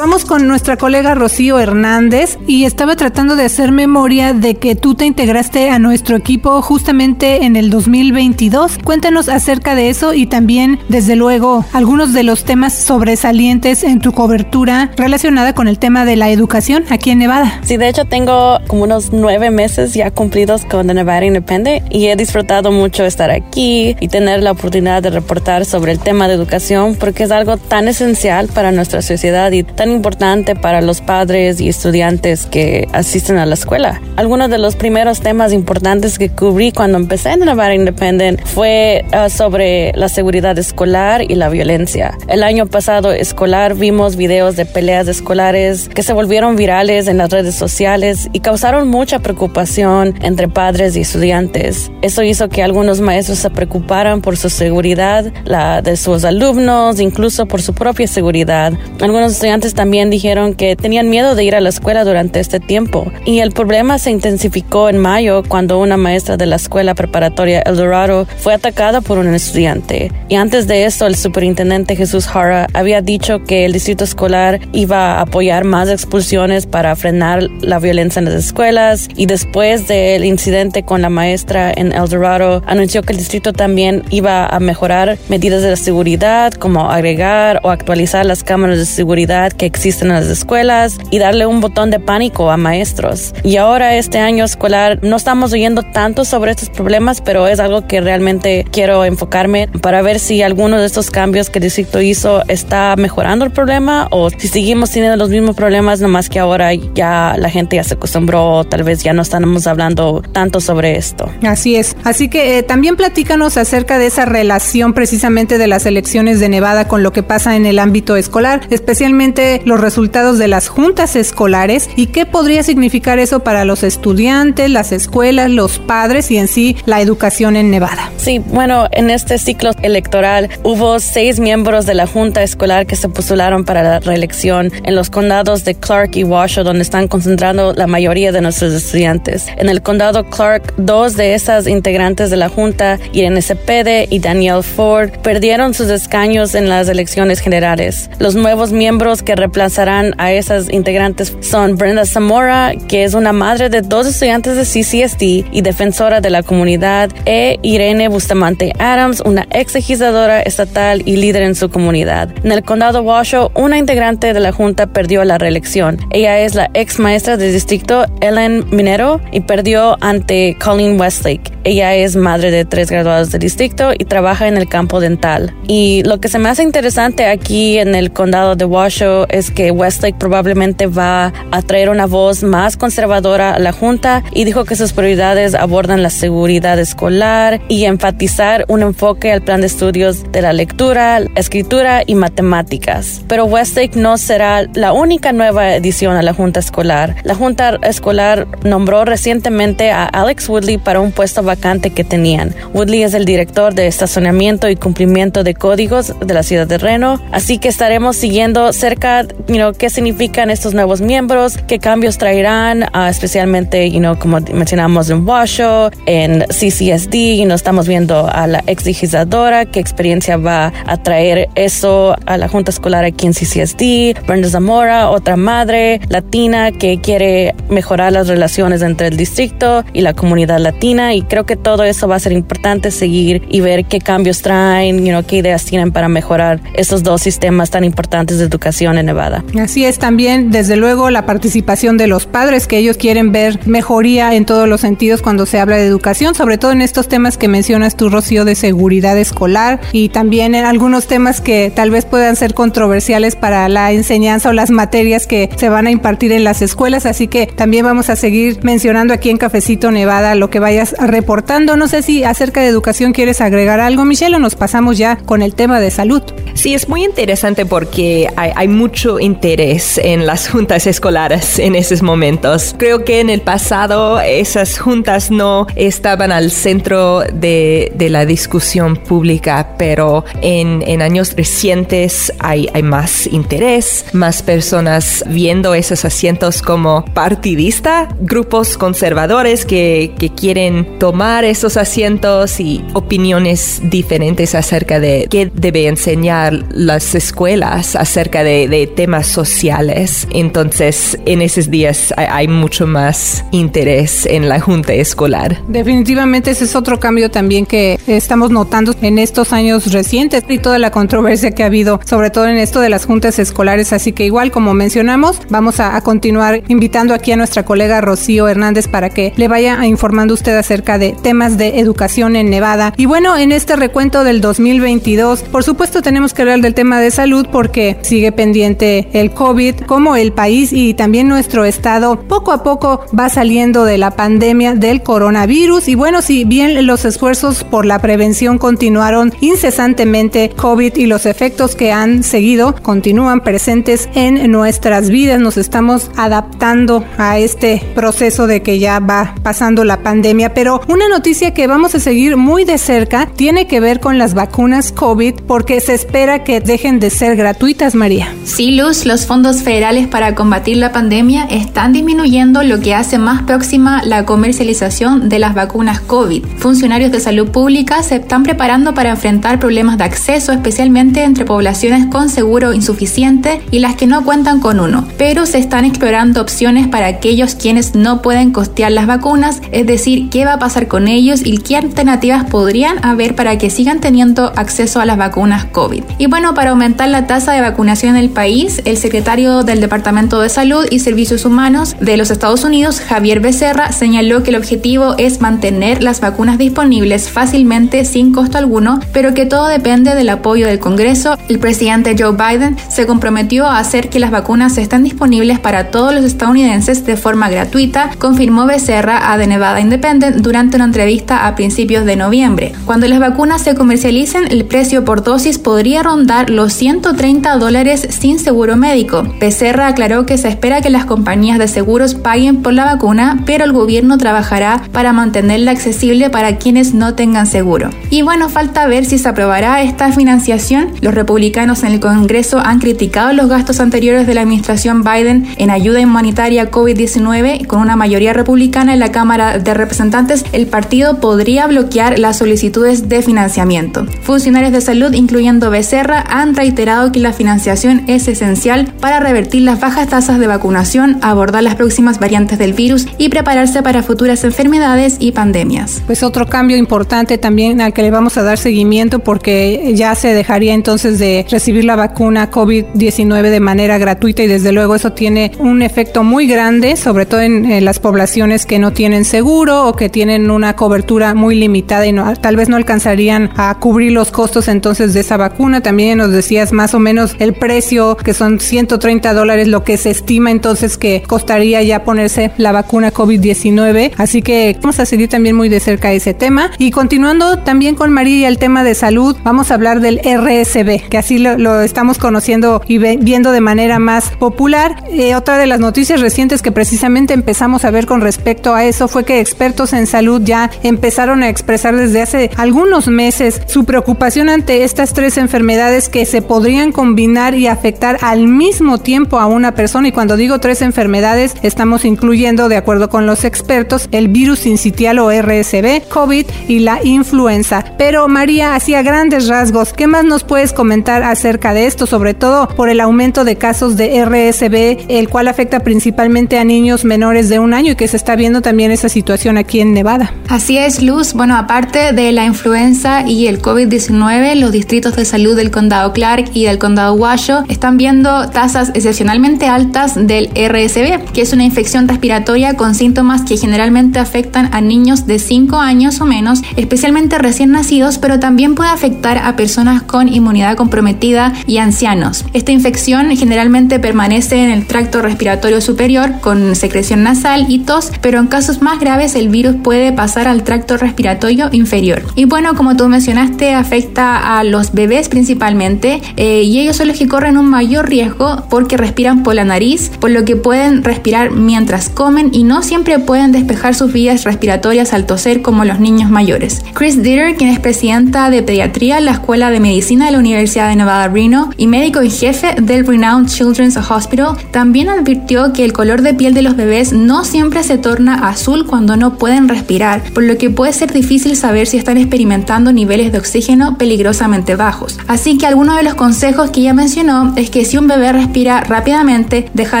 Vamos 0.02 0.24
con 0.24 0.48
nuestra 0.48 0.76
colega 0.76 1.14
Rocío 1.14 1.60
Hernández 1.60 2.36
y 2.48 2.64
estaba 2.64 2.96
tratando 2.96 3.36
de 3.36 3.44
hacer 3.44 3.70
memoria 3.70 4.32
de 4.32 4.56
que 4.56 4.74
tú 4.74 4.96
te 4.96 5.06
integraste 5.06 5.70
a 5.70 5.78
nuestro 5.78 6.16
equipo 6.16 6.60
justamente 6.60 7.44
en 7.44 7.54
el 7.54 7.70
2022. 7.70 8.78
Cuéntanos 8.82 9.28
acerca 9.28 9.76
de 9.76 9.90
eso 9.90 10.12
y 10.12 10.26
también, 10.26 10.80
desde 10.88 11.14
luego, 11.14 11.64
algunos 11.72 12.12
de 12.14 12.24
los 12.24 12.42
temas 12.42 12.72
sobresalientes 12.72 13.84
en 13.84 14.00
tu 14.00 14.10
cobertura 14.10 14.90
relacionada 14.96 15.54
con 15.54 15.68
el 15.68 15.78
tema 15.78 16.04
de 16.04 16.16
la 16.16 16.30
educación 16.30 16.82
aquí 16.90 17.10
en 17.10 17.20
Nevada. 17.20 17.60
Sí, 17.62 17.76
de 17.76 17.88
hecho 17.88 18.04
tengo 18.04 18.58
como 18.66 18.82
unos 18.82 19.12
nueve 19.12 19.52
meses 19.52 19.94
ya 19.94 20.10
cumplidos 20.10 20.64
con 20.64 20.88
The 20.88 20.94
Nevada 20.94 21.26
Independent 21.26 21.94
y 21.94 22.08
he 22.08 22.16
disfrutado 22.16 22.72
mucho 22.72 23.04
estar 23.04 23.30
aquí 23.30 23.94
y 24.00 24.08
tener 24.08 24.42
la 24.42 24.50
oportunidad 24.50 25.00
de 25.00 25.10
reportar 25.10 25.64
sobre 25.64 25.92
el 25.92 26.00
tema 26.00 26.26
de 26.26 26.34
educación 26.34 26.96
porque 26.96 27.22
es 27.22 27.30
algo 27.30 27.56
tan 27.56 27.86
esencial 27.86 28.48
para 28.48 28.72
nuestra 28.72 29.00
sociedad 29.00 29.52
y 29.52 29.62
tan 29.62 29.91
importante 29.92 30.56
para 30.56 30.80
los 30.80 31.00
padres 31.00 31.60
y 31.60 31.68
estudiantes 31.68 32.46
que 32.46 32.88
asisten 32.92 33.38
a 33.38 33.46
la 33.46 33.54
escuela. 33.54 34.00
Algunos 34.16 34.50
de 34.50 34.58
los 34.58 34.76
primeros 34.76 35.20
temas 35.20 35.52
importantes 35.52 36.18
que 36.18 36.30
cubrí 36.30 36.72
cuando 36.72 36.98
empecé 36.98 37.30
en 37.30 37.40
Nevada 37.40 37.74
Independent 37.74 38.44
fue 38.44 39.04
uh, 39.12 39.30
sobre 39.30 39.92
la 39.94 40.08
seguridad 40.08 40.58
escolar 40.58 41.22
y 41.22 41.34
la 41.34 41.48
violencia. 41.48 42.16
El 42.28 42.42
año 42.42 42.66
pasado 42.66 43.12
escolar 43.12 43.74
vimos 43.74 44.16
videos 44.16 44.56
de 44.56 44.66
peleas 44.66 45.08
escolares 45.08 45.88
que 45.88 46.02
se 46.02 46.12
volvieron 46.12 46.56
virales 46.56 47.06
en 47.08 47.18
las 47.18 47.30
redes 47.30 47.54
sociales 47.54 48.28
y 48.32 48.40
causaron 48.40 48.88
mucha 48.88 49.18
preocupación 49.18 50.14
entre 50.22 50.48
padres 50.48 50.96
y 50.96 51.00
estudiantes. 51.00 51.90
Eso 52.02 52.22
hizo 52.22 52.48
que 52.48 52.62
algunos 52.62 53.00
maestros 53.00 53.38
se 53.38 53.50
preocuparan 53.50 54.22
por 54.22 54.36
su 54.36 54.50
seguridad, 54.50 55.32
la 55.44 55.82
de 55.82 55.96
sus 55.96 56.24
alumnos, 56.24 57.00
incluso 57.00 57.46
por 57.46 57.62
su 57.62 57.74
propia 57.74 58.06
seguridad. 58.06 58.72
Algunos 59.00 59.32
estudiantes 59.32 59.74
también 59.74 59.81
dijeron 59.90 60.54
que 60.54 60.76
tenían 60.76 61.10
miedo 61.10 61.34
de 61.34 61.44
ir 61.44 61.54
a 61.54 61.60
la 61.60 61.68
escuela 61.68 62.04
durante 62.04 62.40
este 62.40 62.60
tiempo. 62.60 63.10
Y 63.24 63.40
el 63.40 63.52
problema 63.52 63.98
se 63.98 64.10
intensificó 64.10 64.88
en 64.88 64.98
mayo 64.98 65.42
cuando 65.46 65.78
una 65.78 65.96
maestra 65.96 66.36
de 66.36 66.46
la 66.46 66.56
escuela 66.56 66.94
preparatoria 66.94 67.62
El 67.62 67.76
Dorado 67.76 68.26
fue 68.38 68.54
atacada 68.54 69.00
por 69.00 69.18
un 69.18 69.34
estudiante. 69.34 70.10
Y 70.28 70.36
antes 70.36 70.66
de 70.66 70.84
eso, 70.84 71.06
el 71.06 71.16
superintendente 71.16 71.96
Jesús 71.96 72.28
Hara 72.32 72.66
había 72.74 73.02
dicho 73.02 73.42
que 73.44 73.64
el 73.64 73.72
distrito 73.72 74.04
escolar 74.04 74.60
iba 74.72 75.16
a 75.16 75.22
apoyar 75.22 75.64
más 75.64 75.88
expulsiones 75.88 76.66
para 76.66 76.94
frenar 76.96 77.42
la 77.60 77.78
violencia 77.78 78.20
en 78.20 78.26
las 78.26 78.34
escuelas. 78.34 79.08
Y 79.16 79.26
después 79.26 79.88
del 79.88 80.24
incidente 80.24 80.84
con 80.84 81.02
la 81.02 81.10
maestra 81.10 81.72
en 81.74 81.92
El 81.92 82.08
Dorado, 82.08 82.62
anunció 82.66 83.02
que 83.02 83.12
el 83.12 83.18
distrito 83.18 83.52
también 83.52 84.02
iba 84.10 84.46
a 84.46 84.60
mejorar 84.60 85.18
medidas 85.28 85.62
de 85.62 85.76
seguridad, 85.76 86.52
como 86.52 86.90
agregar 86.90 87.60
o 87.62 87.70
actualizar 87.70 88.24
las 88.24 88.44
cámaras 88.44 88.78
de 88.78 88.86
seguridad 88.86 89.52
que 89.62 89.66
existen 89.66 90.08
en 90.08 90.14
las 90.14 90.26
escuelas 90.26 90.98
y 91.12 91.20
darle 91.20 91.46
un 91.46 91.60
botón 91.60 91.92
de 91.92 92.00
pánico 92.00 92.50
a 92.50 92.56
maestros. 92.56 93.32
Y 93.44 93.58
ahora 93.58 93.94
este 93.94 94.18
año 94.18 94.44
escolar 94.44 94.98
no 95.02 95.14
estamos 95.14 95.52
oyendo 95.52 95.84
tanto 95.84 96.24
sobre 96.24 96.50
estos 96.50 96.68
problemas, 96.68 97.20
pero 97.20 97.46
es 97.46 97.60
algo 97.60 97.86
que 97.86 98.00
realmente 98.00 98.66
quiero 98.72 99.04
enfocarme 99.04 99.68
para 99.68 100.02
ver 100.02 100.18
si 100.18 100.42
alguno 100.42 100.80
de 100.80 100.86
estos 100.86 101.12
cambios 101.12 101.48
que 101.48 101.60
el 101.60 101.62
distrito 101.62 102.00
hizo 102.00 102.42
está 102.48 102.96
mejorando 102.96 103.44
el 103.44 103.52
problema 103.52 104.08
o 104.10 104.30
si 104.30 104.48
seguimos 104.48 104.90
teniendo 104.90 105.16
los 105.16 105.30
mismos 105.30 105.54
problemas, 105.54 106.00
nomás 106.00 106.28
que 106.28 106.40
ahora 106.40 106.74
ya 106.74 107.36
la 107.38 107.48
gente 107.48 107.76
ya 107.76 107.84
se 107.84 107.94
acostumbró, 107.94 108.64
tal 108.64 108.82
vez 108.82 109.04
ya 109.04 109.12
no 109.12 109.22
estamos 109.22 109.68
hablando 109.68 110.24
tanto 110.32 110.60
sobre 110.60 110.96
esto. 110.96 111.30
Así 111.46 111.76
es. 111.76 111.96
Así 112.02 112.28
que 112.28 112.58
eh, 112.58 112.62
también 112.64 112.96
platícanos 112.96 113.56
acerca 113.56 114.00
de 114.00 114.06
esa 114.06 114.24
relación 114.24 114.92
precisamente 114.92 115.56
de 115.56 115.68
las 115.68 115.86
elecciones 115.86 116.40
de 116.40 116.48
Nevada 116.48 116.88
con 116.88 117.04
lo 117.04 117.12
que 117.12 117.22
pasa 117.22 117.54
en 117.54 117.64
el 117.64 117.78
ámbito 117.78 118.16
escolar, 118.16 118.62
especialmente 118.70 119.51
los 119.64 119.80
resultados 119.80 120.38
de 120.38 120.48
las 120.48 120.68
juntas 120.68 121.16
escolares 121.16 121.90
y 121.96 122.06
qué 122.06 122.26
podría 122.26 122.62
significar 122.62 123.18
eso 123.18 123.40
para 123.40 123.64
los 123.64 123.82
estudiantes, 123.82 124.70
las 124.70 124.92
escuelas, 124.92 125.50
los 125.50 125.78
padres 125.78 126.30
y 126.30 126.38
en 126.38 126.48
sí 126.48 126.76
la 126.86 127.00
educación 127.00 127.56
en 127.56 127.70
Nevada. 127.70 128.10
Sí, 128.16 128.38
bueno, 128.38 128.88
en 128.92 129.10
este 129.10 129.38
ciclo 129.38 129.72
electoral 129.82 130.48
hubo 130.62 131.00
seis 131.00 131.40
miembros 131.40 131.86
de 131.86 131.94
la 131.94 132.06
junta 132.06 132.42
escolar 132.42 132.86
que 132.86 132.96
se 132.96 133.08
postularon 133.08 133.64
para 133.64 133.82
la 133.82 134.00
reelección 134.00 134.72
en 134.84 134.94
los 134.94 135.10
condados 135.10 135.64
de 135.64 135.74
Clark 135.74 136.16
y 136.16 136.24
Washoe, 136.24 136.64
donde 136.64 136.82
están 136.82 137.08
concentrando 137.08 137.72
la 137.72 137.86
mayoría 137.86 138.32
de 138.32 138.40
nuestros 138.40 138.72
estudiantes. 138.72 139.46
En 139.56 139.68
el 139.68 139.82
condado 139.82 140.24
Clark, 140.24 140.74
dos 140.76 141.16
de 141.16 141.34
esas 141.34 141.66
integrantes 141.66 142.30
de 142.30 142.36
la 142.36 142.48
junta, 142.48 142.98
Irene 143.12 143.42
Cepede 143.42 144.06
y 144.10 144.18
Daniel 144.18 144.62
Ford, 144.62 145.10
perdieron 145.22 145.74
sus 145.74 145.88
escaños 145.88 146.54
en 146.54 146.68
las 146.68 146.88
elecciones 146.88 147.40
generales. 147.40 148.10
Los 148.18 148.34
nuevos 148.34 148.72
miembros 148.72 149.22
que 149.22 149.34
reemplazarán 149.42 150.14
a 150.18 150.32
esas 150.32 150.72
integrantes 150.72 151.36
son 151.40 151.76
Brenda 151.76 152.06
Zamora, 152.06 152.74
que 152.86 153.02
es 153.02 153.14
una 153.14 153.32
madre 153.32 153.70
de 153.70 153.82
dos 153.82 154.06
estudiantes 154.06 154.54
de 154.54 154.62
CCSD 154.62 155.48
y 155.50 155.62
defensora 155.62 156.20
de 156.20 156.30
la 156.30 156.44
comunidad, 156.44 157.10
e 157.26 157.58
Irene 157.62 158.06
Bustamante 158.06 158.72
Adams, 158.78 159.20
una 159.24 159.48
ex 159.50 159.74
legisladora 159.74 160.42
estatal 160.42 161.02
y 161.06 161.16
líder 161.16 161.42
en 161.42 161.56
su 161.56 161.70
comunidad. 161.70 162.28
En 162.44 162.52
el 162.52 162.62
condado 162.62 163.02
Washoe, 163.02 163.50
una 163.54 163.78
integrante 163.78 164.32
de 164.32 164.38
la 164.38 164.52
junta 164.52 164.86
perdió 164.86 165.24
la 165.24 165.38
reelección. 165.38 165.98
Ella 166.10 166.38
es 166.38 166.54
la 166.54 166.70
ex 166.74 167.00
maestra 167.00 167.36
del 167.36 167.52
distrito 167.52 168.04
Ellen 168.20 168.64
Minero 168.70 169.20
y 169.32 169.40
perdió 169.40 169.96
ante 170.00 170.56
Colleen 170.62 171.00
Westlake. 171.00 171.50
Ella 171.64 171.94
es 171.94 172.16
madre 172.16 172.50
de 172.50 172.64
tres 172.64 172.90
graduados 172.90 173.30
del 173.30 173.40
distrito 173.40 173.92
y 173.96 174.04
trabaja 174.04 174.48
en 174.48 174.56
el 174.56 174.68
campo 174.68 175.00
dental. 175.00 175.54
Y 175.66 176.02
lo 176.04 176.20
que 176.20 176.28
se 176.28 176.38
me 176.38 176.48
hace 176.48 176.62
interesante 176.62 177.26
aquí 177.26 177.78
en 177.78 177.94
el 177.94 178.12
condado 178.12 178.56
de 178.56 178.64
Washoe 178.64 179.26
es 179.32 179.50
que 179.50 179.70
Westlake 179.72 180.18
probablemente 180.18 180.86
va 180.86 181.32
a 181.50 181.62
traer 181.62 181.88
una 181.88 182.06
voz 182.06 182.42
más 182.42 182.76
conservadora 182.76 183.54
a 183.54 183.58
la 183.58 183.72
Junta 183.72 184.22
y 184.32 184.44
dijo 184.44 184.64
que 184.64 184.76
sus 184.76 184.92
prioridades 184.92 185.54
abordan 185.54 186.02
la 186.02 186.10
seguridad 186.10 186.78
escolar 186.78 187.60
y 187.68 187.84
enfatizar 187.84 188.64
un 188.68 188.82
enfoque 188.82 189.32
al 189.32 189.42
plan 189.42 189.60
de 189.60 189.66
estudios 189.66 190.30
de 190.30 190.42
la 190.42 190.52
lectura, 190.52 191.20
escritura 191.34 192.02
y 192.06 192.14
matemáticas. 192.14 193.22
Pero 193.26 193.46
Westlake 193.46 193.96
no 193.96 194.18
será 194.18 194.68
la 194.74 194.92
única 194.92 195.32
nueva 195.32 195.74
edición 195.74 196.16
a 196.16 196.22
la 196.22 196.34
Junta 196.34 196.60
Escolar. 196.60 197.16
La 197.24 197.34
Junta 197.34 197.78
Escolar 197.82 198.46
nombró 198.64 199.04
recientemente 199.04 199.90
a 199.90 200.04
Alex 200.04 200.48
Woodley 200.48 200.78
para 200.78 201.00
un 201.00 201.12
puesto 201.12 201.42
vacante 201.42 201.90
que 201.90 202.04
tenían. 202.04 202.54
Woodley 202.74 203.02
es 203.02 203.14
el 203.14 203.24
director 203.24 203.74
de 203.74 203.86
estacionamiento 203.86 204.68
y 204.68 204.76
cumplimiento 204.76 205.44
de 205.44 205.54
códigos 205.54 206.14
de 206.20 206.34
la 206.34 206.42
ciudad 206.42 206.66
de 206.66 206.78
Reno, 206.78 207.20
así 207.32 207.58
que 207.58 207.68
estaremos 207.68 208.16
siguiendo 208.16 208.72
cerca 208.72 209.21
you 209.48 209.56
know, 209.56 209.72
qué 209.72 209.90
significan 209.90 210.50
estos 210.50 210.74
nuevos 210.74 211.00
miembros, 211.00 211.58
qué 211.66 211.78
cambios 211.78 212.18
traerán, 212.18 212.84
uh, 212.94 213.08
especialmente 213.08 213.90
you 213.90 213.98
know, 213.98 214.18
como 214.18 214.38
mencionamos 214.52 215.10
en 215.10 215.26
Washoe, 215.26 215.90
en 216.06 216.44
CCSD, 216.48 217.14
y 217.14 217.44
nos 217.44 217.56
estamos 217.56 217.88
viendo 217.88 218.28
a 218.32 218.46
la 218.46 218.62
ex 218.66 218.82
qué 218.84 219.80
experiencia 219.80 220.36
va 220.36 220.72
a 220.86 220.96
traer 221.02 221.48
eso 221.54 222.16
a 222.26 222.36
la 222.36 222.48
Junta 222.48 222.70
Escolar 222.70 223.04
aquí 223.04 223.26
en 223.26 223.32
CCSD, 223.32 224.26
Brenda 224.26 224.48
Zamora, 224.48 225.10
otra 225.10 225.36
madre 225.36 226.00
latina 226.08 226.72
que 226.72 227.00
quiere 227.00 227.54
mejorar 227.68 228.12
las 228.12 228.28
relaciones 228.28 228.82
entre 228.82 229.08
el 229.08 229.16
distrito 229.16 229.84
y 229.92 230.00
la 230.00 230.14
comunidad 230.14 230.58
latina 230.58 231.14
y 231.14 231.22
creo 231.22 231.44
que 231.46 231.56
todo 231.56 231.84
eso 231.84 232.08
va 232.08 232.16
a 232.16 232.20
ser 232.20 232.32
importante 232.32 232.90
seguir 232.90 233.42
y 233.48 233.60
ver 233.60 233.84
qué 233.84 234.00
cambios 234.00 234.42
traen, 234.42 235.04
you 235.04 235.22
qué 235.26 235.36
ideas 235.36 235.64
tienen 235.64 235.92
para 235.92 236.08
mejorar 236.08 236.60
esos 236.74 237.02
dos 237.02 237.22
sistemas 237.22 237.70
tan 237.70 237.84
importantes 237.84 238.38
de 238.38 238.44
educación 238.44 238.98
en 238.98 239.08
Nevada. 239.12 239.44
Así 239.60 239.84
es 239.84 239.98
también, 239.98 240.50
desde 240.50 240.76
luego, 240.76 241.10
la 241.10 241.26
participación 241.26 241.98
de 241.98 242.06
los 242.06 242.26
padres, 242.26 242.66
que 242.66 242.78
ellos 242.78 242.96
quieren 242.96 243.32
ver 243.32 243.60
mejoría 243.66 244.34
en 244.34 244.44
todos 244.46 244.68
los 244.68 244.80
sentidos 244.80 245.22
cuando 245.22 245.46
se 245.46 245.60
habla 245.60 245.76
de 245.76 245.86
educación, 245.86 246.34
sobre 246.34 246.58
todo 246.58 246.72
en 246.72 246.82
estos 246.82 247.08
temas 247.08 247.36
que 247.36 247.48
mencionas 247.48 247.96
tú, 247.96 248.08
Rocío, 248.08 248.44
de 248.44 248.54
seguridad 248.54 249.18
escolar 249.18 249.80
y 249.92 250.08
también 250.08 250.54
en 250.54 250.64
algunos 250.64 251.06
temas 251.06 251.40
que 251.40 251.72
tal 251.74 251.90
vez 251.90 252.04
puedan 252.04 252.36
ser 252.36 252.54
controversiales 252.54 253.36
para 253.36 253.68
la 253.68 253.92
enseñanza 253.92 254.48
o 254.48 254.52
las 254.52 254.70
materias 254.70 255.26
que 255.26 255.50
se 255.56 255.68
van 255.68 255.86
a 255.86 255.90
impartir 255.90 256.32
en 256.32 256.44
las 256.44 256.62
escuelas. 256.62 257.06
Así 257.06 257.28
que 257.28 257.46
también 257.46 257.84
vamos 257.84 258.08
a 258.08 258.16
seguir 258.16 258.58
mencionando 258.62 259.12
aquí 259.12 259.30
en 259.30 259.36
Cafecito 259.36 259.90
Nevada 259.90 260.34
lo 260.34 260.48
que 260.48 260.60
vayas 260.60 260.94
a 260.98 261.06
reportar 261.06 261.42
no 261.42 261.88
sé 261.88 262.02
si 262.02 262.24
acerca 262.24 262.60
de 262.60 262.68
educación 262.68 263.12
quieres 263.12 263.40
agregar 263.40 263.80
algo, 263.80 264.04
Michelle, 264.04 264.36
o 264.36 264.38
nos 264.38 264.54
pasamos 264.54 264.96
ya 264.96 265.16
con 265.16 265.42
el 265.42 265.54
tema 265.54 265.80
de 265.80 265.90
salud. 265.90 266.22
Sí, 266.54 266.72
es 266.74 266.88
muy 266.88 267.04
interesante 267.04 267.66
porque 267.66 268.28
hay, 268.36 268.68
mucho 268.68 269.01
interés 269.20 269.98
en 269.98 270.26
las 270.26 270.48
juntas 270.48 270.86
escolares 270.86 271.58
en 271.58 271.74
esos 271.74 272.02
momentos. 272.02 272.74
Creo 272.78 273.04
que 273.04 273.20
en 273.20 273.30
el 273.30 273.40
pasado 273.40 274.20
esas 274.20 274.78
juntas 274.78 275.30
no 275.30 275.66
estaban 275.74 276.30
al 276.30 276.50
centro 276.50 277.20
de, 277.20 277.92
la 277.98 278.26
discusión 278.26 278.96
pública, 278.96 279.74
pero 279.78 280.24
en, 280.42 281.02
años 281.02 281.34
recientes 281.36 282.32
hay, 282.38 282.68
hay 282.74 282.82
más 282.82 283.26
interés, 283.26 284.04
más 284.12 284.42
personas 284.42 285.24
viendo 285.28 285.74
esos 285.74 286.04
asientos 286.04 286.60
como 286.60 287.04
partidista, 287.14 288.08
grupos 288.20 288.76
conservadores 288.76 289.64
que, 289.64 290.12
que 290.18 290.30
quieren 290.30 290.98
tomar 290.98 291.44
esos 291.44 291.76
asientos 291.76 292.60
y 292.60 292.84
opiniones 292.92 293.80
diferentes 293.84 294.54
acerca 294.54 295.00
de 295.00 295.26
qué 295.30 295.50
debe 295.54 295.86
enseñar 295.86 296.64
las 296.70 297.14
escuelas 297.14 297.96
acerca 297.96 298.44
de, 298.44 298.91
temas 298.94 299.26
sociales. 299.26 300.26
Entonces, 300.32 301.18
en 301.26 301.42
esos 301.42 301.70
días 301.70 302.12
hay, 302.16 302.48
mucho 302.48 302.86
más 302.86 303.44
interés 303.50 304.26
en 304.26 304.48
la 304.48 304.60
junta 304.60 304.92
escolar. 304.92 305.62
Definitivamente 305.68 306.50
ese 306.50 306.64
es 306.64 306.76
otro 306.76 306.98
cambio 306.98 307.30
también 307.30 307.66
que 307.66 307.98
estamos 308.06 308.50
notando 308.50 308.94
en 309.00 309.18
estos 309.18 309.52
años 309.52 309.92
recientes 309.92 310.44
y 310.48 310.58
toda 310.58 310.78
la 310.78 310.90
controversia 310.90 311.52
que 311.52 311.62
ha 311.62 311.66
habido, 311.66 312.00
sobre 312.04 312.30
todo 312.30 312.46
en 312.46 312.56
esto 312.56 312.80
de 312.80 312.88
las 312.88 313.06
juntas 313.06 313.38
escolares. 313.38 313.92
Así 313.92 314.12
que 314.12 314.24
igual 314.24 314.50
como 314.50 314.74
mencionamos, 314.74 315.40
vamos 315.48 315.80
a, 315.80 315.96
a 315.96 316.00
continuar 316.02 316.62
invitando 316.68 317.14
aquí 317.14 317.32
a 317.32 317.36
nuestra 317.36 317.64
colega 317.64 318.00
Rocío 318.00 318.48
Hernández 318.48 318.88
para 318.88 319.10
que 319.10 319.32
le 319.36 319.48
vaya 319.48 319.84
informando 319.86 320.34
usted 320.34 320.56
acerca 320.56 320.98
de 320.98 321.16
temas 321.22 321.56
de 321.56 321.78
educación 321.78 322.36
en 322.36 322.50
Nevada. 322.50 322.92
Y 322.96 323.06
bueno, 323.06 323.36
en 323.36 323.52
este 323.52 323.76
recuento 323.76 324.24
del 324.24 324.40
2022, 324.40 325.42
por 325.42 325.64
supuesto 325.64 326.02
tenemos 326.02 326.34
que 326.34 326.42
hablar 326.42 326.60
del 326.60 326.74
tema 326.74 327.00
de 327.00 327.10
salud 327.10 327.46
porque 327.50 327.96
sigue 328.02 328.32
pendiente 328.32 328.81
el 328.82 329.30
COVID, 329.32 329.80
como 329.86 330.16
el 330.16 330.32
país 330.32 330.72
y 330.72 330.94
también 330.94 331.28
nuestro 331.28 331.64
estado 331.64 332.20
poco 332.20 332.52
a 332.52 332.62
poco 332.62 333.04
va 333.18 333.28
saliendo 333.28 333.84
de 333.84 333.98
la 333.98 334.12
pandemia 334.12 334.74
del 334.74 335.02
coronavirus. 335.02 335.88
Y 335.88 335.94
bueno, 335.94 336.22
si 336.22 336.44
bien 336.44 336.86
los 336.86 337.04
esfuerzos 337.04 337.64
por 337.64 337.86
la 337.86 338.00
prevención 338.00 338.58
continuaron 338.58 339.32
incesantemente, 339.40 340.50
COVID 340.56 340.96
y 340.96 341.06
los 341.06 341.26
efectos 341.26 341.74
que 341.74 341.92
han 341.92 342.22
seguido 342.22 342.74
continúan 342.82 343.42
presentes 343.42 344.08
en 344.14 344.50
nuestras 344.50 345.10
vidas. 345.10 345.40
Nos 345.40 345.56
estamos 345.56 346.10
adaptando 346.16 347.04
a 347.18 347.38
este 347.38 347.82
proceso 347.94 348.46
de 348.46 348.62
que 348.62 348.78
ya 348.78 348.98
va 348.98 349.34
pasando 349.42 349.84
la 349.84 350.02
pandemia. 350.02 350.54
Pero 350.54 350.80
una 350.88 351.08
noticia 351.08 351.54
que 351.54 351.66
vamos 351.66 351.94
a 351.94 352.00
seguir 352.00 352.36
muy 352.36 352.64
de 352.64 352.78
cerca 352.78 353.26
tiene 353.26 353.66
que 353.66 353.80
ver 353.80 354.00
con 354.00 354.18
las 354.18 354.34
vacunas 354.34 354.92
COVID 354.92 355.34
porque 355.46 355.80
se 355.80 355.94
espera 355.94 356.44
que 356.44 356.60
dejen 356.60 357.00
de 357.00 357.10
ser 357.10 357.36
gratuitas, 357.36 357.94
María. 357.94 358.34
Sí, 358.44 358.61
Luz, 358.70 359.04
los 359.06 359.26
fondos 359.26 359.62
federales 359.62 360.06
para 360.06 360.36
combatir 360.36 360.76
la 360.76 360.92
pandemia 360.92 361.44
están 361.50 361.92
disminuyendo 361.92 362.62
lo 362.62 362.80
que 362.80 362.94
hace 362.94 363.18
más 363.18 363.42
próxima 363.42 364.02
la 364.04 364.24
comercialización 364.24 365.28
de 365.28 365.40
las 365.40 365.54
vacunas 365.54 366.00
COVID. 366.00 366.44
Funcionarios 366.58 367.10
de 367.10 367.18
salud 367.18 367.50
pública 367.50 368.02
se 368.04 368.16
están 368.16 368.44
preparando 368.44 368.94
para 368.94 369.10
enfrentar 369.10 369.58
problemas 369.58 369.98
de 369.98 370.04
acceso, 370.04 370.52
especialmente 370.52 371.24
entre 371.24 371.44
poblaciones 371.44 372.06
con 372.06 372.28
seguro 372.28 372.72
insuficiente 372.72 373.62
y 373.72 373.80
las 373.80 373.96
que 373.96 374.06
no 374.06 374.24
cuentan 374.24 374.60
con 374.60 374.78
uno, 374.78 375.08
pero 375.18 375.44
se 375.44 375.58
están 375.58 375.84
explorando 375.84 376.40
opciones 376.40 376.86
para 376.86 377.08
aquellos 377.08 377.56
quienes 377.56 377.96
no 377.96 378.22
pueden 378.22 378.52
costear 378.52 378.92
las 378.92 379.06
vacunas, 379.06 379.60
es 379.72 379.86
decir, 379.86 380.30
qué 380.30 380.44
va 380.44 380.54
a 380.54 380.58
pasar 380.58 380.86
con 380.86 381.08
ellos 381.08 381.40
y 381.44 381.58
qué 381.58 381.76
alternativas 381.76 382.44
podrían 382.44 383.04
haber 383.04 383.34
para 383.34 383.58
que 383.58 383.70
sigan 383.70 384.00
teniendo 384.00 384.52
acceso 384.56 385.00
a 385.00 385.04
las 385.04 385.16
vacunas 385.16 385.64
COVID. 385.64 386.04
Y 386.18 386.26
bueno, 386.26 386.54
para 386.54 386.70
aumentar 386.70 387.08
la 387.08 387.26
tasa 387.26 387.52
de 387.52 387.60
vacunación 387.60 388.16
en 388.16 388.22
el 388.22 388.30
país, 388.30 388.51
el 388.52 388.98
secretario 388.98 389.62
del 389.62 389.80
Departamento 389.80 390.38
de 390.38 390.50
Salud 390.50 390.84
y 390.90 390.98
Servicios 390.98 391.46
Humanos 391.46 391.96
de 392.00 392.18
los 392.18 392.30
Estados 392.30 392.64
Unidos, 392.64 393.00
Javier 393.00 393.40
Becerra, 393.40 393.92
señaló 393.92 394.42
que 394.42 394.50
el 394.50 394.56
objetivo 394.56 395.14
es 395.16 395.40
mantener 395.40 396.02
las 396.02 396.20
vacunas 396.20 396.58
disponibles 396.58 397.30
fácilmente 397.30 398.04
sin 398.04 398.30
costo 398.30 398.58
alguno, 398.58 399.00
pero 399.14 399.32
que 399.32 399.46
todo 399.46 399.68
depende 399.68 400.14
del 400.14 400.28
apoyo 400.28 400.66
del 400.66 400.80
Congreso. 400.80 401.38
El 401.48 401.60
presidente 401.60 402.14
Joe 402.18 402.32
Biden 402.32 402.76
se 402.90 403.06
comprometió 403.06 403.66
a 403.66 403.78
hacer 403.78 404.10
que 404.10 404.20
las 404.20 404.30
vacunas 404.30 404.76
estén 404.76 405.02
disponibles 405.02 405.58
para 405.58 405.90
todos 405.90 406.12
los 406.12 406.24
estadounidenses 406.26 407.06
de 407.06 407.16
forma 407.16 407.48
gratuita, 407.48 408.10
confirmó 408.18 408.66
Becerra 408.66 409.32
a 409.32 409.38
The 409.38 409.46
Nevada 409.46 409.80
Independent 409.80 410.36
durante 410.42 410.76
una 410.76 410.84
entrevista 410.84 411.46
a 411.46 411.54
principios 411.54 412.04
de 412.04 412.16
noviembre. 412.16 412.72
Cuando 412.84 413.08
las 413.08 413.18
vacunas 413.18 413.62
se 413.62 413.74
comercialicen, 413.74 414.48
el 414.50 414.66
precio 414.66 415.06
por 415.06 415.24
dosis 415.24 415.58
podría 415.58 416.02
rondar 416.02 416.50
los 416.50 416.74
130 416.74 417.56
dólares 417.56 418.06
sin 418.10 418.41
seguro 418.42 418.76
médico. 418.76 419.22
Becerra 419.40 419.86
aclaró 419.86 420.26
que 420.26 420.38
se 420.38 420.48
espera 420.48 420.82
que 420.82 420.90
las 420.90 421.04
compañías 421.04 421.58
de 421.58 421.68
seguros 421.68 422.14
paguen 422.14 422.62
por 422.62 422.74
la 422.74 422.84
vacuna, 422.84 423.42
pero 423.46 423.64
el 423.64 423.72
gobierno 423.72 424.18
trabajará 424.18 424.82
para 424.92 425.12
mantenerla 425.12 425.70
accesible 425.70 426.30
para 426.30 426.56
quienes 426.56 426.94
no 426.94 427.14
tengan 427.14 427.46
seguro. 427.46 427.90
Y 428.10 428.22
bueno, 428.22 428.48
falta 428.48 428.86
ver 428.86 429.04
si 429.04 429.18
se 429.18 429.28
aprobará 429.28 429.82
esta 429.82 430.12
financiación. 430.12 430.88
Los 431.00 431.14
republicanos 431.14 431.82
en 431.82 431.92
el 431.92 432.00
Congreso 432.00 432.58
han 432.58 432.78
criticado 432.78 433.32
los 433.32 433.48
gastos 433.48 433.80
anteriores 433.80 434.26
de 434.26 434.34
la 434.34 434.42
administración 434.42 435.02
Biden 435.02 435.46
en 435.56 435.70
ayuda 435.70 436.00
humanitaria 436.00 436.70
COVID-19 436.70 437.66
con 437.66 437.80
una 437.80 437.96
mayoría 437.96 438.32
republicana 438.32 438.92
en 438.92 439.00
la 439.00 439.12
Cámara 439.12 439.58
de 439.58 439.74
Representantes. 439.74 440.44
El 440.52 440.66
partido 440.66 441.20
podría 441.20 441.66
bloquear 441.66 442.18
las 442.18 442.38
solicitudes 442.38 443.08
de 443.08 443.22
financiamiento. 443.22 444.06
Funcionarios 444.22 444.72
de 444.72 444.80
salud, 444.80 445.12
incluyendo 445.12 445.70
Becerra, 445.70 446.24
han 446.28 446.54
reiterado 446.54 447.12
que 447.12 447.20
la 447.20 447.32
financiación 447.32 448.02
es 448.06 448.28
esencial 448.32 448.92
para 449.00 449.20
revertir 449.20 449.62
las 449.62 449.80
bajas 449.80 450.08
tasas 450.08 450.38
de 450.38 450.46
vacunación, 450.46 451.18
abordar 451.22 451.62
las 451.62 451.76
próximas 451.76 452.18
variantes 452.18 452.58
del 452.58 452.72
virus 452.72 453.06
y 453.18 453.28
prepararse 453.28 453.82
para 453.82 454.02
futuras 454.02 454.44
enfermedades 454.44 455.16
y 455.18 455.32
pandemias. 455.32 456.02
Pues 456.06 456.22
otro 456.22 456.46
cambio 456.46 456.76
importante 456.76 457.38
también 457.38 457.80
al 457.80 457.92
que 457.92 458.02
le 458.02 458.10
vamos 458.10 458.36
a 458.36 458.42
dar 458.42 458.58
seguimiento 458.58 459.20
porque 459.20 459.92
ya 459.94 460.14
se 460.14 460.34
dejaría 460.34 460.74
entonces 460.74 461.18
de 461.18 461.46
recibir 461.50 461.84
la 461.84 461.96
vacuna 461.96 462.50
COVID-19 462.50 463.50
de 463.50 463.60
manera 463.60 463.98
gratuita 463.98 464.42
y 464.42 464.46
desde 464.46 464.72
luego 464.72 464.94
eso 464.94 465.12
tiene 465.12 465.52
un 465.58 465.82
efecto 465.82 466.22
muy 466.24 466.46
grande, 466.46 466.96
sobre 466.96 467.26
todo 467.26 467.40
en, 467.40 467.62
las 467.84 467.98
poblaciones 467.98 468.66
que 468.66 468.78
no 468.78 468.92
tienen 468.92 469.24
seguro 469.24 469.86
o 469.86 469.96
que 469.96 470.08
tienen 470.08 470.50
una 470.50 470.76
cobertura 470.76 471.34
muy 471.34 471.54
limitada 471.54 472.06
y 472.06 472.14
tal 472.40 472.56
vez 472.56 472.68
no 472.68 472.76
alcanzarían 472.76 473.50
a 473.56 473.74
cubrir 473.78 474.12
los 474.12 474.30
costos 474.30 474.68
entonces 474.68 475.14
de 475.14 475.20
esa 475.20 475.36
vacuna. 475.36 475.82
También 475.82 476.18
nos 476.18 476.30
decías 476.30 476.72
más 476.72 476.94
o 476.94 476.98
menos 476.98 477.34
el 477.38 477.54
precio 477.54 478.16
que 478.22 478.34
son 478.34 478.60
130 478.60 479.32
dólares 479.34 479.68
lo 479.68 479.84
que 479.84 479.96
se 479.96 480.10
estima 480.10 480.50
entonces 480.50 480.96
que 480.96 481.22
costaría 481.26 481.82
ya 481.82 482.04
ponerse 482.04 482.52
la 482.56 482.72
vacuna 482.72 483.12
COVID-19. 483.12 484.12
Así 484.16 484.42
que 484.42 484.76
vamos 484.80 484.98
a 485.00 485.06
seguir 485.06 485.28
también 485.28 485.56
muy 485.56 485.68
de 485.68 485.80
cerca 485.80 486.12
ese 486.12 486.34
tema. 486.34 486.70
Y 486.78 486.90
continuando 486.90 487.58
también 487.58 487.94
con 487.94 488.12
María 488.12 488.48
el 488.48 488.58
tema 488.58 488.84
de 488.84 488.94
salud, 488.94 489.36
vamos 489.44 489.70
a 489.70 489.74
hablar 489.74 490.00
del 490.00 490.18
RSB, 490.18 491.08
que 491.08 491.18
así 491.18 491.38
lo, 491.38 491.80
estamos 491.82 492.18
conociendo 492.18 492.82
y 492.86 492.98
viendo 492.98 493.52
de 493.52 493.60
manera 493.60 493.98
más 493.98 494.30
popular. 494.30 495.02
Eh, 495.10 495.34
otra 495.34 495.58
de 495.58 495.66
las 495.66 495.80
noticias 495.80 496.20
recientes 496.20 496.62
que 496.62 496.72
precisamente 496.72 497.34
empezamos 497.34 497.84
a 497.84 497.90
ver 497.90 498.06
con 498.06 498.20
respecto 498.20 498.74
a 498.74 498.84
eso 498.84 499.08
fue 499.08 499.24
que 499.24 499.40
expertos 499.40 499.92
en 499.92 500.06
salud 500.06 500.40
ya 500.44 500.70
empezaron 500.82 501.42
a 501.42 501.48
expresar 501.48 501.96
desde 501.96 502.22
hace 502.22 502.50
algunos 502.56 503.08
meses 503.08 503.60
su 503.66 503.84
preocupación 503.84 504.48
ante 504.48 504.84
estas 504.84 505.12
tres 505.12 505.36
enfermedades 505.38 506.08
que 506.08 506.26
se 506.26 506.42
podrían 506.42 506.92
combinar 506.92 507.54
y 507.54 507.66
afectar 507.66 508.11
al 508.20 508.46
mismo 508.46 508.98
tiempo 508.98 509.38
a 509.38 509.46
una 509.46 509.74
persona. 509.74 510.08
Y 510.08 510.12
cuando 510.12 510.36
digo 510.36 510.60
tres 510.60 510.82
enfermedades, 510.82 511.54
estamos 511.62 512.04
incluyendo, 512.04 512.68
de 512.68 512.76
acuerdo 512.76 513.08
con 513.08 513.26
los 513.26 513.44
expertos, 513.44 514.08
el 514.12 514.28
virus 514.28 514.66
incitial 514.66 515.18
o 515.18 515.30
RSV, 515.30 516.08
COVID 516.08 516.46
y 516.68 516.80
la 516.80 517.00
influenza. 517.02 517.84
Pero 517.98 518.28
María, 518.28 518.74
hacía 518.74 519.02
grandes 519.02 519.48
rasgos, 519.48 519.92
¿qué 519.92 520.06
más 520.06 520.24
nos 520.24 520.44
puedes 520.44 520.72
comentar 520.72 521.22
acerca 521.22 521.74
de 521.74 521.86
esto? 521.86 522.06
Sobre 522.06 522.34
todo 522.34 522.68
por 522.68 522.88
el 522.88 523.00
aumento 523.00 523.44
de 523.44 523.56
casos 523.56 523.96
de 523.96 524.24
RSV, 524.24 525.06
el 525.08 525.28
cual 525.28 525.48
afecta 525.48 525.80
principalmente 525.80 526.58
a 526.58 526.64
niños 526.64 527.04
menores 527.04 527.48
de 527.48 527.58
un 527.58 527.74
año 527.74 527.92
y 527.92 527.96
que 527.96 528.08
se 528.08 528.16
está 528.16 528.36
viendo 528.36 528.62
también 528.62 528.90
esa 528.90 529.08
situación 529.08 529.58
aquí 529.58 529.80
en 529.80 529.94
Nevada. 529.94 530.32
Así 530.48 530.78
es, 530.78 531.02
Luz. 531.02 531.34
Bueno, 531.34 531.56
aparte 531.56 532.12
de 532.12 532.32
la 532.32 532.44
influenza 532.44 533.26
y 533.26 533.46
el 533.46 533.60
COVID-19, 533.60 534.54
los 534.56 534.72
distritos 534.72 535.16
de 535.16 535.24
salud 535.24 535.56
del 535.56 535.70
condado 535.70 536.12
Clark 536.12 536.50
y 536.54 536.64
del 536.64 536.78
condado 536.78 537.14
Washoe 537.14 537.64
están 537.68 537.96
viendo 538.02 538.48
tasas 538.48 538.90
excepcionalmente 538.94 539.68
altas 539.68 540.16
del 540.16 540.48
RSV, 540.56 541.32
que 541.32 541.42
es 541.42 541.52
una 541.52 541.62
infección 541.62 542.08
respiratoria 542.08 542.74
con 542.74 542.96
síntomas 542.96 543.42
que 543.42 543.56
generalmente 543.56 544.18
afectan 544.18 544.70
a 544.72 544.80
niños 544.80 545.28
de 545.28 545.38
5 545.38 545.76
años 545.76 546.20
o 546.20 546.26
menos, 546.26 546.62
especialmente 546.74 547.38
recién 547.38 547.70
nacidos, 547.70 548.18
pero 548.18 548.40
también 548.40 548.74
puede 548.74 548.90
afectar 548.90 549.38
a 549.38 549.54
personas 549.54 550.02
con 550.02 550.26
inmunidad 550.26 550.76
comprometida 550.76 551.52
y 551.68 551.78
ancianos. 551.78 552.44
Esta 552.54 552.72
infección 552.72 553.36
generalmente 553.36 554.00
permanece 554.00 554.64
en 554.64 554.70
el 554.70 554.88
tracto 554.88 555.22
respiratorio 555.22 555.80
superior 555.80 556.40
con 556.40 556.74
secreción 556.74 557.22
nasal 557.22 557.66
y 557.68 557.78
tos, 557.78 558.10
pero 558.20 558.40
en 558.40 558.48
casos 558.48 558.82
más 558.82 558.98
graves 558.98 559.36
el 559.36 559.48
virus 559.48 559.76
puede 559.80 560.10
pasar 560.10 560.48
al 560.48 560.64
tracto 560.64 560.96
respiratorio 560.96 561.68
inferior. 561.70 562.24
Y 562.34 562.46
bueno, 562.46 562.74
como 562.74 562.96
tú 562.96 563.06
mencionaste, 563.06 563.74
afecta 563.74 564.58
a 564.58 564.64
los 564.64 564.92
bebés 564.92 565.28
principalmente 565.28 566.20
eh, 566.36 566.62
y 566.64 566.80
ellos 566.80 566.96
son 566.96 567.06
los 567.06 567.16
que 567.16 567.28
corren 567.28 567.56
un 567.56 567.66
mayor 567.66 567.91
riesgo 568.00 568.64
porque 568.70 568.96
respiran 568.96 569.42
por 569.42 569.54
la 569.54 569.64
nariz, 569.64 570.10
por 570.18 570.30
lo 570.30 570.46
que 570.46 570.56
pueden 570.56 571.04
respirar 571.04 571.50
mientras 571.50 572.08
comen 572.08 572.48
y 572.52 572.64
no 572.64 572.82
siempre 572.82 573.18
pueden 573.18 573.52
despejar 573.52 573.94
sus 573.94 574.12
vías 574.12 574.44
respiratorias 574.44 575.12
al 575.12 575.26
toser 575.26 575.60
como 575.60 575.84
los 575.84 576.00
niños 576.00 576.30
mayores. 576.30 576.82
Chris 576.94 577.22
Dieter, 577.22 577.56
quien 577.56 577.70
es 577.70 577.80
presidenta 577.80 578.48
de 578.48 578.62
pediatría 578.62 579.18
en 579.18 579.26
la 579.26 579.32
Escuela 579.32 579.70
de 579.70 579.80
Medicina 579.80 580.26
de 580.26 580.32
la 580.32 580.38
Universidad 580.38 580.88
de 580.88 580.96
Nevada 580.96 581.28
Reno 581.28 581.70
y 581.76 581.86
médico 581.86 582.20
en 582.20 582.30
jefe 582.30 582.76
del 582.80 583.06
Renowned 583.06 583.48
Children's 583.48 583.96
Hospital, 583.96 584.56
también 584.70 585.08
advirtió 585.08 585.72
que 585.72 585.84
el 585.84 585.92
color 585.92 586.22
de 586.22 586.34
piel 586.34 586.54
de 586.54 586.62
los 586.62 586.76
bebés 586.76 587.12
no 587.12 587.44
siempre 587.44 587.82
se 587.82 587.98
torna 587.98 588.48
azul 588.48 588.86
cuando 588.86 589.16
no 589.16 589.38
pueden 589.38 589.68
respirar, 589.68 590.22
por 590.32 590.44
lo 590.44 590.56
que 590.56 590.70
puede 590.70 590.92
ser 590.92 591.12
difícil 591.12 591.56
saber 591.56 591.86
si 591.86 591.96
están 591.96 592.18
experimentando 592.18 592.92
niveles 592.92 593.32
de 593.32 593.38
oxígeno 593.38 593.98
peligrosamente 593.98 594.76
bajos. 594.76 595.18
Así 595.26 595.58
que 595.58 595.66
algunos 595.66 595.96
de 595.96 596.02
los 596.02 596.14
consejos 596.14 596.70
que 596.70 596.80
ella 596.80 596.94
mencionó 596.94 597.54
es 597.56 597.70
que 597.72 597.86
si 597.86 597.96
un 597.96 598.06
bebé 598.06 598.32
respira 598.32 598.82
rápidamente, 598.82 599.70
deja 599.72 600.00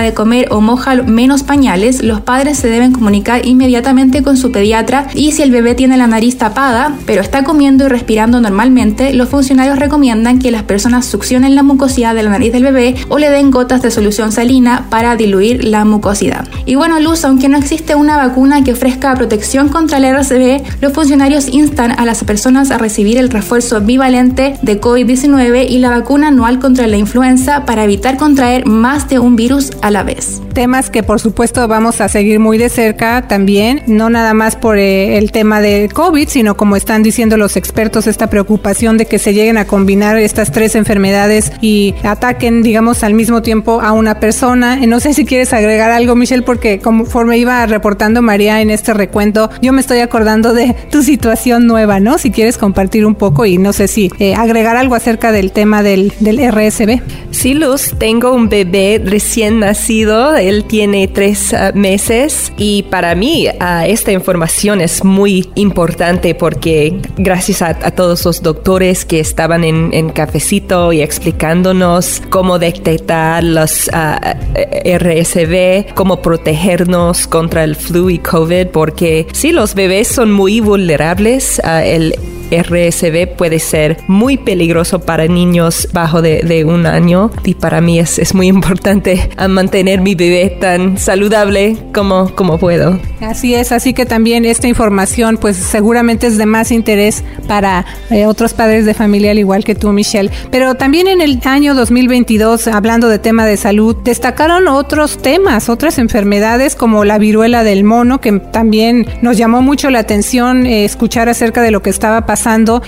de 0.00 0.12
comer 0.12 0.48
o 0.50 0.60
moja 0.60 0.94
menos 0.94 1.42
pañales, 1.42 2.02
los 2.02 2.20
padres 2.20 2.58
se 2.58 2.68
deben 2.68 2.92
comunicar 2.92 3.46
inmediatamente 3.46 4.22
con 4.22 4.36
su 4.36 4.52
pediatra 4.52 5.06
y 5.14 5.32
si 5.32 5.42
el 5.42 5.50
bebé 5.50 5.74
tiene 5.74 5.96
la 5.96 6.06
nariz 6.06 6.36
tapada, 6.36 6.94
pero 7.06 7.22
está 7.22 7.44
comiendo 7.44 7.86
y 7.86 7.88
respirando 7.88 8.40
normalmente, 8.40 9.14
los 9.14 9.30
funcionarios 9.30 9.78
recomiendan 9.78 10.38
que 10.38 10.50
las 10.50 10.64
personas 10.64 11.06
succionen 11.06 11.54
la 11.54 11.62
mucosidad 11.62 12.14
de 12.14 12.22
la 12.22 12.30
nariz 12.30 12.52
del 12.52 12.64
bebé 12.64 12.94
o 13.08 13.18
le 13.18 13.30
den 13.30 13.50
gotas 13.50 13.80
de 13.80 13.90
solución 13.90 14.32
salina 14.32 14.86
para 14.90 15.16
diluir 15.16 15.64
la 15.64 15.86
mucosidad. 15.86 16.46
Y 16.66 16.74
bueno, 16.74 17.00
Luz, 17.00 17.24
aunque 17.24 17.48
no 17.48 17.56
existe 17.56 17.94
una 17.94 18.18
vacuna 18.18 18.62
que 18.62 18.72
ofrezca 18.72 19.14
protección 19.14 19.70
contra 19.70 19.96
el 19.96 20.04
RCB, 20.04 20.82
los 20.82 20.92
funcionarios 20.92 21.48
instan 21.48 21.98
a 21.98 22.04
las 22.04 22.22
personas 22.22 22.70
a 22.70 22.76
recibir 22.76 23.16
el 23.16 23.30
refuerzo 23.30 23.80
bivalente 23.80 24.58
de 24.60 24.78
COVID-19 24.78 25.70
y 25.70 25.78
la 25.78 25.88
vacuna 25.88 26.28
anual 26.28 26.58
contra 26.58 26.86
la 26.86 26.98
influenza 26.98 27.61
para 27.64 27.84
evitar 27.84 28.16
contraer 28.16 28.66
más 28.66 29.08
de 29.08 29.18
un 29.18 29.36
virus 29.36 29.72
a 29.82 29.90
la 29.90 30.02
vez. 30.02 30.40
Temas 30.52 30.90
que 30.90 31.02
por 31.02 31.20
supuesto 31.20 31.66
vamos 31.68 32.00
a 32.00 32.08
seguir 32.08 32.38
muy 32.38 32.58
de 32.58 32.68
cerca 32.68 33.26
también, 33.28 33.82
no 33.86 34.10
nada 34.10 34.34
más 34.34 34.56
por 34.56 34.78
eh, 34.78 35.18
el 35.18 35.32
tema 35.32 35.60
del 35.60 35.92
COVID, 35.92 36.28
sino 36.28 36.56
como 36.56 36.76
están 36.76 37.02
diciendo 37.02 37.36
los 37.36 37.56
expertos, 37.56 38.06
esta 38.06 38.28
preocupación 38.28 38.98
de 38.98 39.06
que 39.06 39.18
se 39.18 39.34
lleguen 39.34 39.58
a 39.58 39.66
combinar 39.66 40.18
estas 40.18 40.52
tres 40.52 40.74
enfermedades 40.74 41.52
y 41.60 41.94
ataquen, 42.02 42.62
digamos, 42.62 43.02
al 43.02 43.14
mismo 43.14 43.42
tiempo 43.42 43.80
a 43.80 43.92
una 43.92 44.20
persona. 44.20 44.76
No 44.86 45.00
sé 45.00 45.14
si 45.14 45.24
quieres 45.24 45.52
agregar 45.52 45.90
algo, 45.90 46.14
Michelle, 46.14 46.42
porque 46.42 46.78
conforme 46.80 47.38
iba 47.38 47.64
reportando 47.66 48.22
María 48.22 48.60
en 48.60 48.70
este 48.70 48.94
recuento, 48.94 49.50
yo 49.60 49.72
me 49.72 49.80
estoy 49.80 50.00
acordando 50.00 50.52
de 50.54 50.74
tu 50.90 51.02
situación 51.02 51.66
nueva, 51.66 52.00
¿no? 52.00 52.18
Si 52.18 52.30
quieres 52.30 52.58
compartir 52.58 53.06
un 53.06 53.14
poco 53.14 53.46
y 53.46 53.58
no 53.58 53.72
sé 53.72 53.88
si 53.88 54.10
eh, 54.18 54.34
agregar 54.34 54.76
algo 54.76 54.94
acerca 54.94 55.32
del 55.32 55.52
tema 55.52 55.82
del, 55.82 56.12
del 56.20 56.38
RSB. 56.50 57.00
Sí, 57.30 57.51
Luz, 57.54 57.94
tengo 57.98 58.32
un 58.32 58.48
bebé 58.48 59.00
recién 59.04 59.60
nacido, 59.60 60.36
él 60.36 60.64
tiene 60.64 61.08
tres 61.08 61.52
ah, 61.54 61.72
meses 61.74 62.52
y 62.56 62.84
para 62.84 63.14
mí 63.14 63.48
uh, 63.48 63.84
esta 63.86 64.12
información 64.12 64.80
es 64.80 65.04
muy 65.04 65.50
importante 65.54 66.34
porque 66.34 67.00
gracias 67.16 67.62
a, 67.62 67.74
todos 67.92 68.24
los 68.24 68.42
doctores 68.42 69.04
que 69.04 69.20
estaban 69.20 69.64
en, 69.64 70.10
cafecito 70.10 70.92
y 70.92 71.00
explicándonos 71.00 72.22
cómo 72.30 72.58
detectar 72.58 73.42
los 73.42 73.88
uh, 73.88 74.98
RSV, 74.98 75.94
cómo 75.94 76.22
protegernos 76.22 77.26
contra 77.26 77.64
el 77.64 77.76
flu 77.76 78.10
y 78.10 78.18
COVID, 78.18 78.68
porque 78.68 79.26
sí, 79.32 79.52
los 79.52 79.74
bebés 79.74 80.08
son 80.08 80.32
muy 80.32 80.60
vulnerables. 80.60 81.60
El 81.64 82.14
RSV 82.60 83.36
puede 83.36 83.58
ser 83.58 83.98
muy 84.06 84.36
peligroso 84.36 85.00
para 85.00 85.26
niños 85.26 85.88
bajo 85.92 86.22
de, 86.22 86.42
un 86.66 86.86
año 86.86 87.30
y 87.44 87.54
para 87.54 87.80
mí 87.80 87.98
es, 87.98 88.18
es 88.18 88.34
muy 88.34 88.46
importante 88.56 89.30
mantener 89.48 90.00
mi 90.00 90.14
bebé 90.14 90.50
tan 90.60 90.98
saludable 90.98 91.76
como, 91.94 92.34
como 92.34 92.58
puedo. 92.58 93.00
Así 93.20 93.54
es, 93.54 93.72
así 93.72 93.94
que 93.94 94.06
también 94.06 94.44
esta 94.44 94.68
información 94.68 95.38
pues 95.38 95.56
seguramente 95.56 96.26
es 96.26 96.36
de 96.36 96.46
más 96.46 96.70
interés 96.70 97.24
para 97.48 97.86
eh, 98.10 98.26
otros 98.26 98.52
padres 98.52 98.84
de 98.84 98.94
familia 98.94 99.30
al 99.30 99.38
igual 99.38 99.64
que 99.64 99.74
tú 99.74 99.92
Michelle. 99.92 100.30
Pero 100.50 100.74
también 100.74 101.08
en 101.08 101.20
el 101.20 101.40
año 101.44 101.74
2022, 101.74 102.68
hablando 102.68 103.08
de 103.08 103.18
tema 103.18 103.46
de 103.46 103.56
salud, 103.56 103.96
destacaron 104.04 104.68
otros 104.68 105.18
temas, 105.18 105.68
otras 105.68 105.98
enfermedades 105.98 106.76
como 106.76 107.04
la 107.04 107.18
viruela 107.18 107.64
del 107.64 107.84
mono 107.84 108.20
que 108.20 108.32
también 108.32 109.06
nos 109.22 109.36
llamó 109.36 109.62
mucho 109.62 109.90
la 109.90 110.00
atención 110.00 110.66
eh, 110.66 110.84
escuchar 110.84 111.28
acerca 111.28 111.62
de 111.62 111.70
lo 111.70 111.82
que 111.82 111.90
estaba 111.90 112.26
pasando 112.26 112.41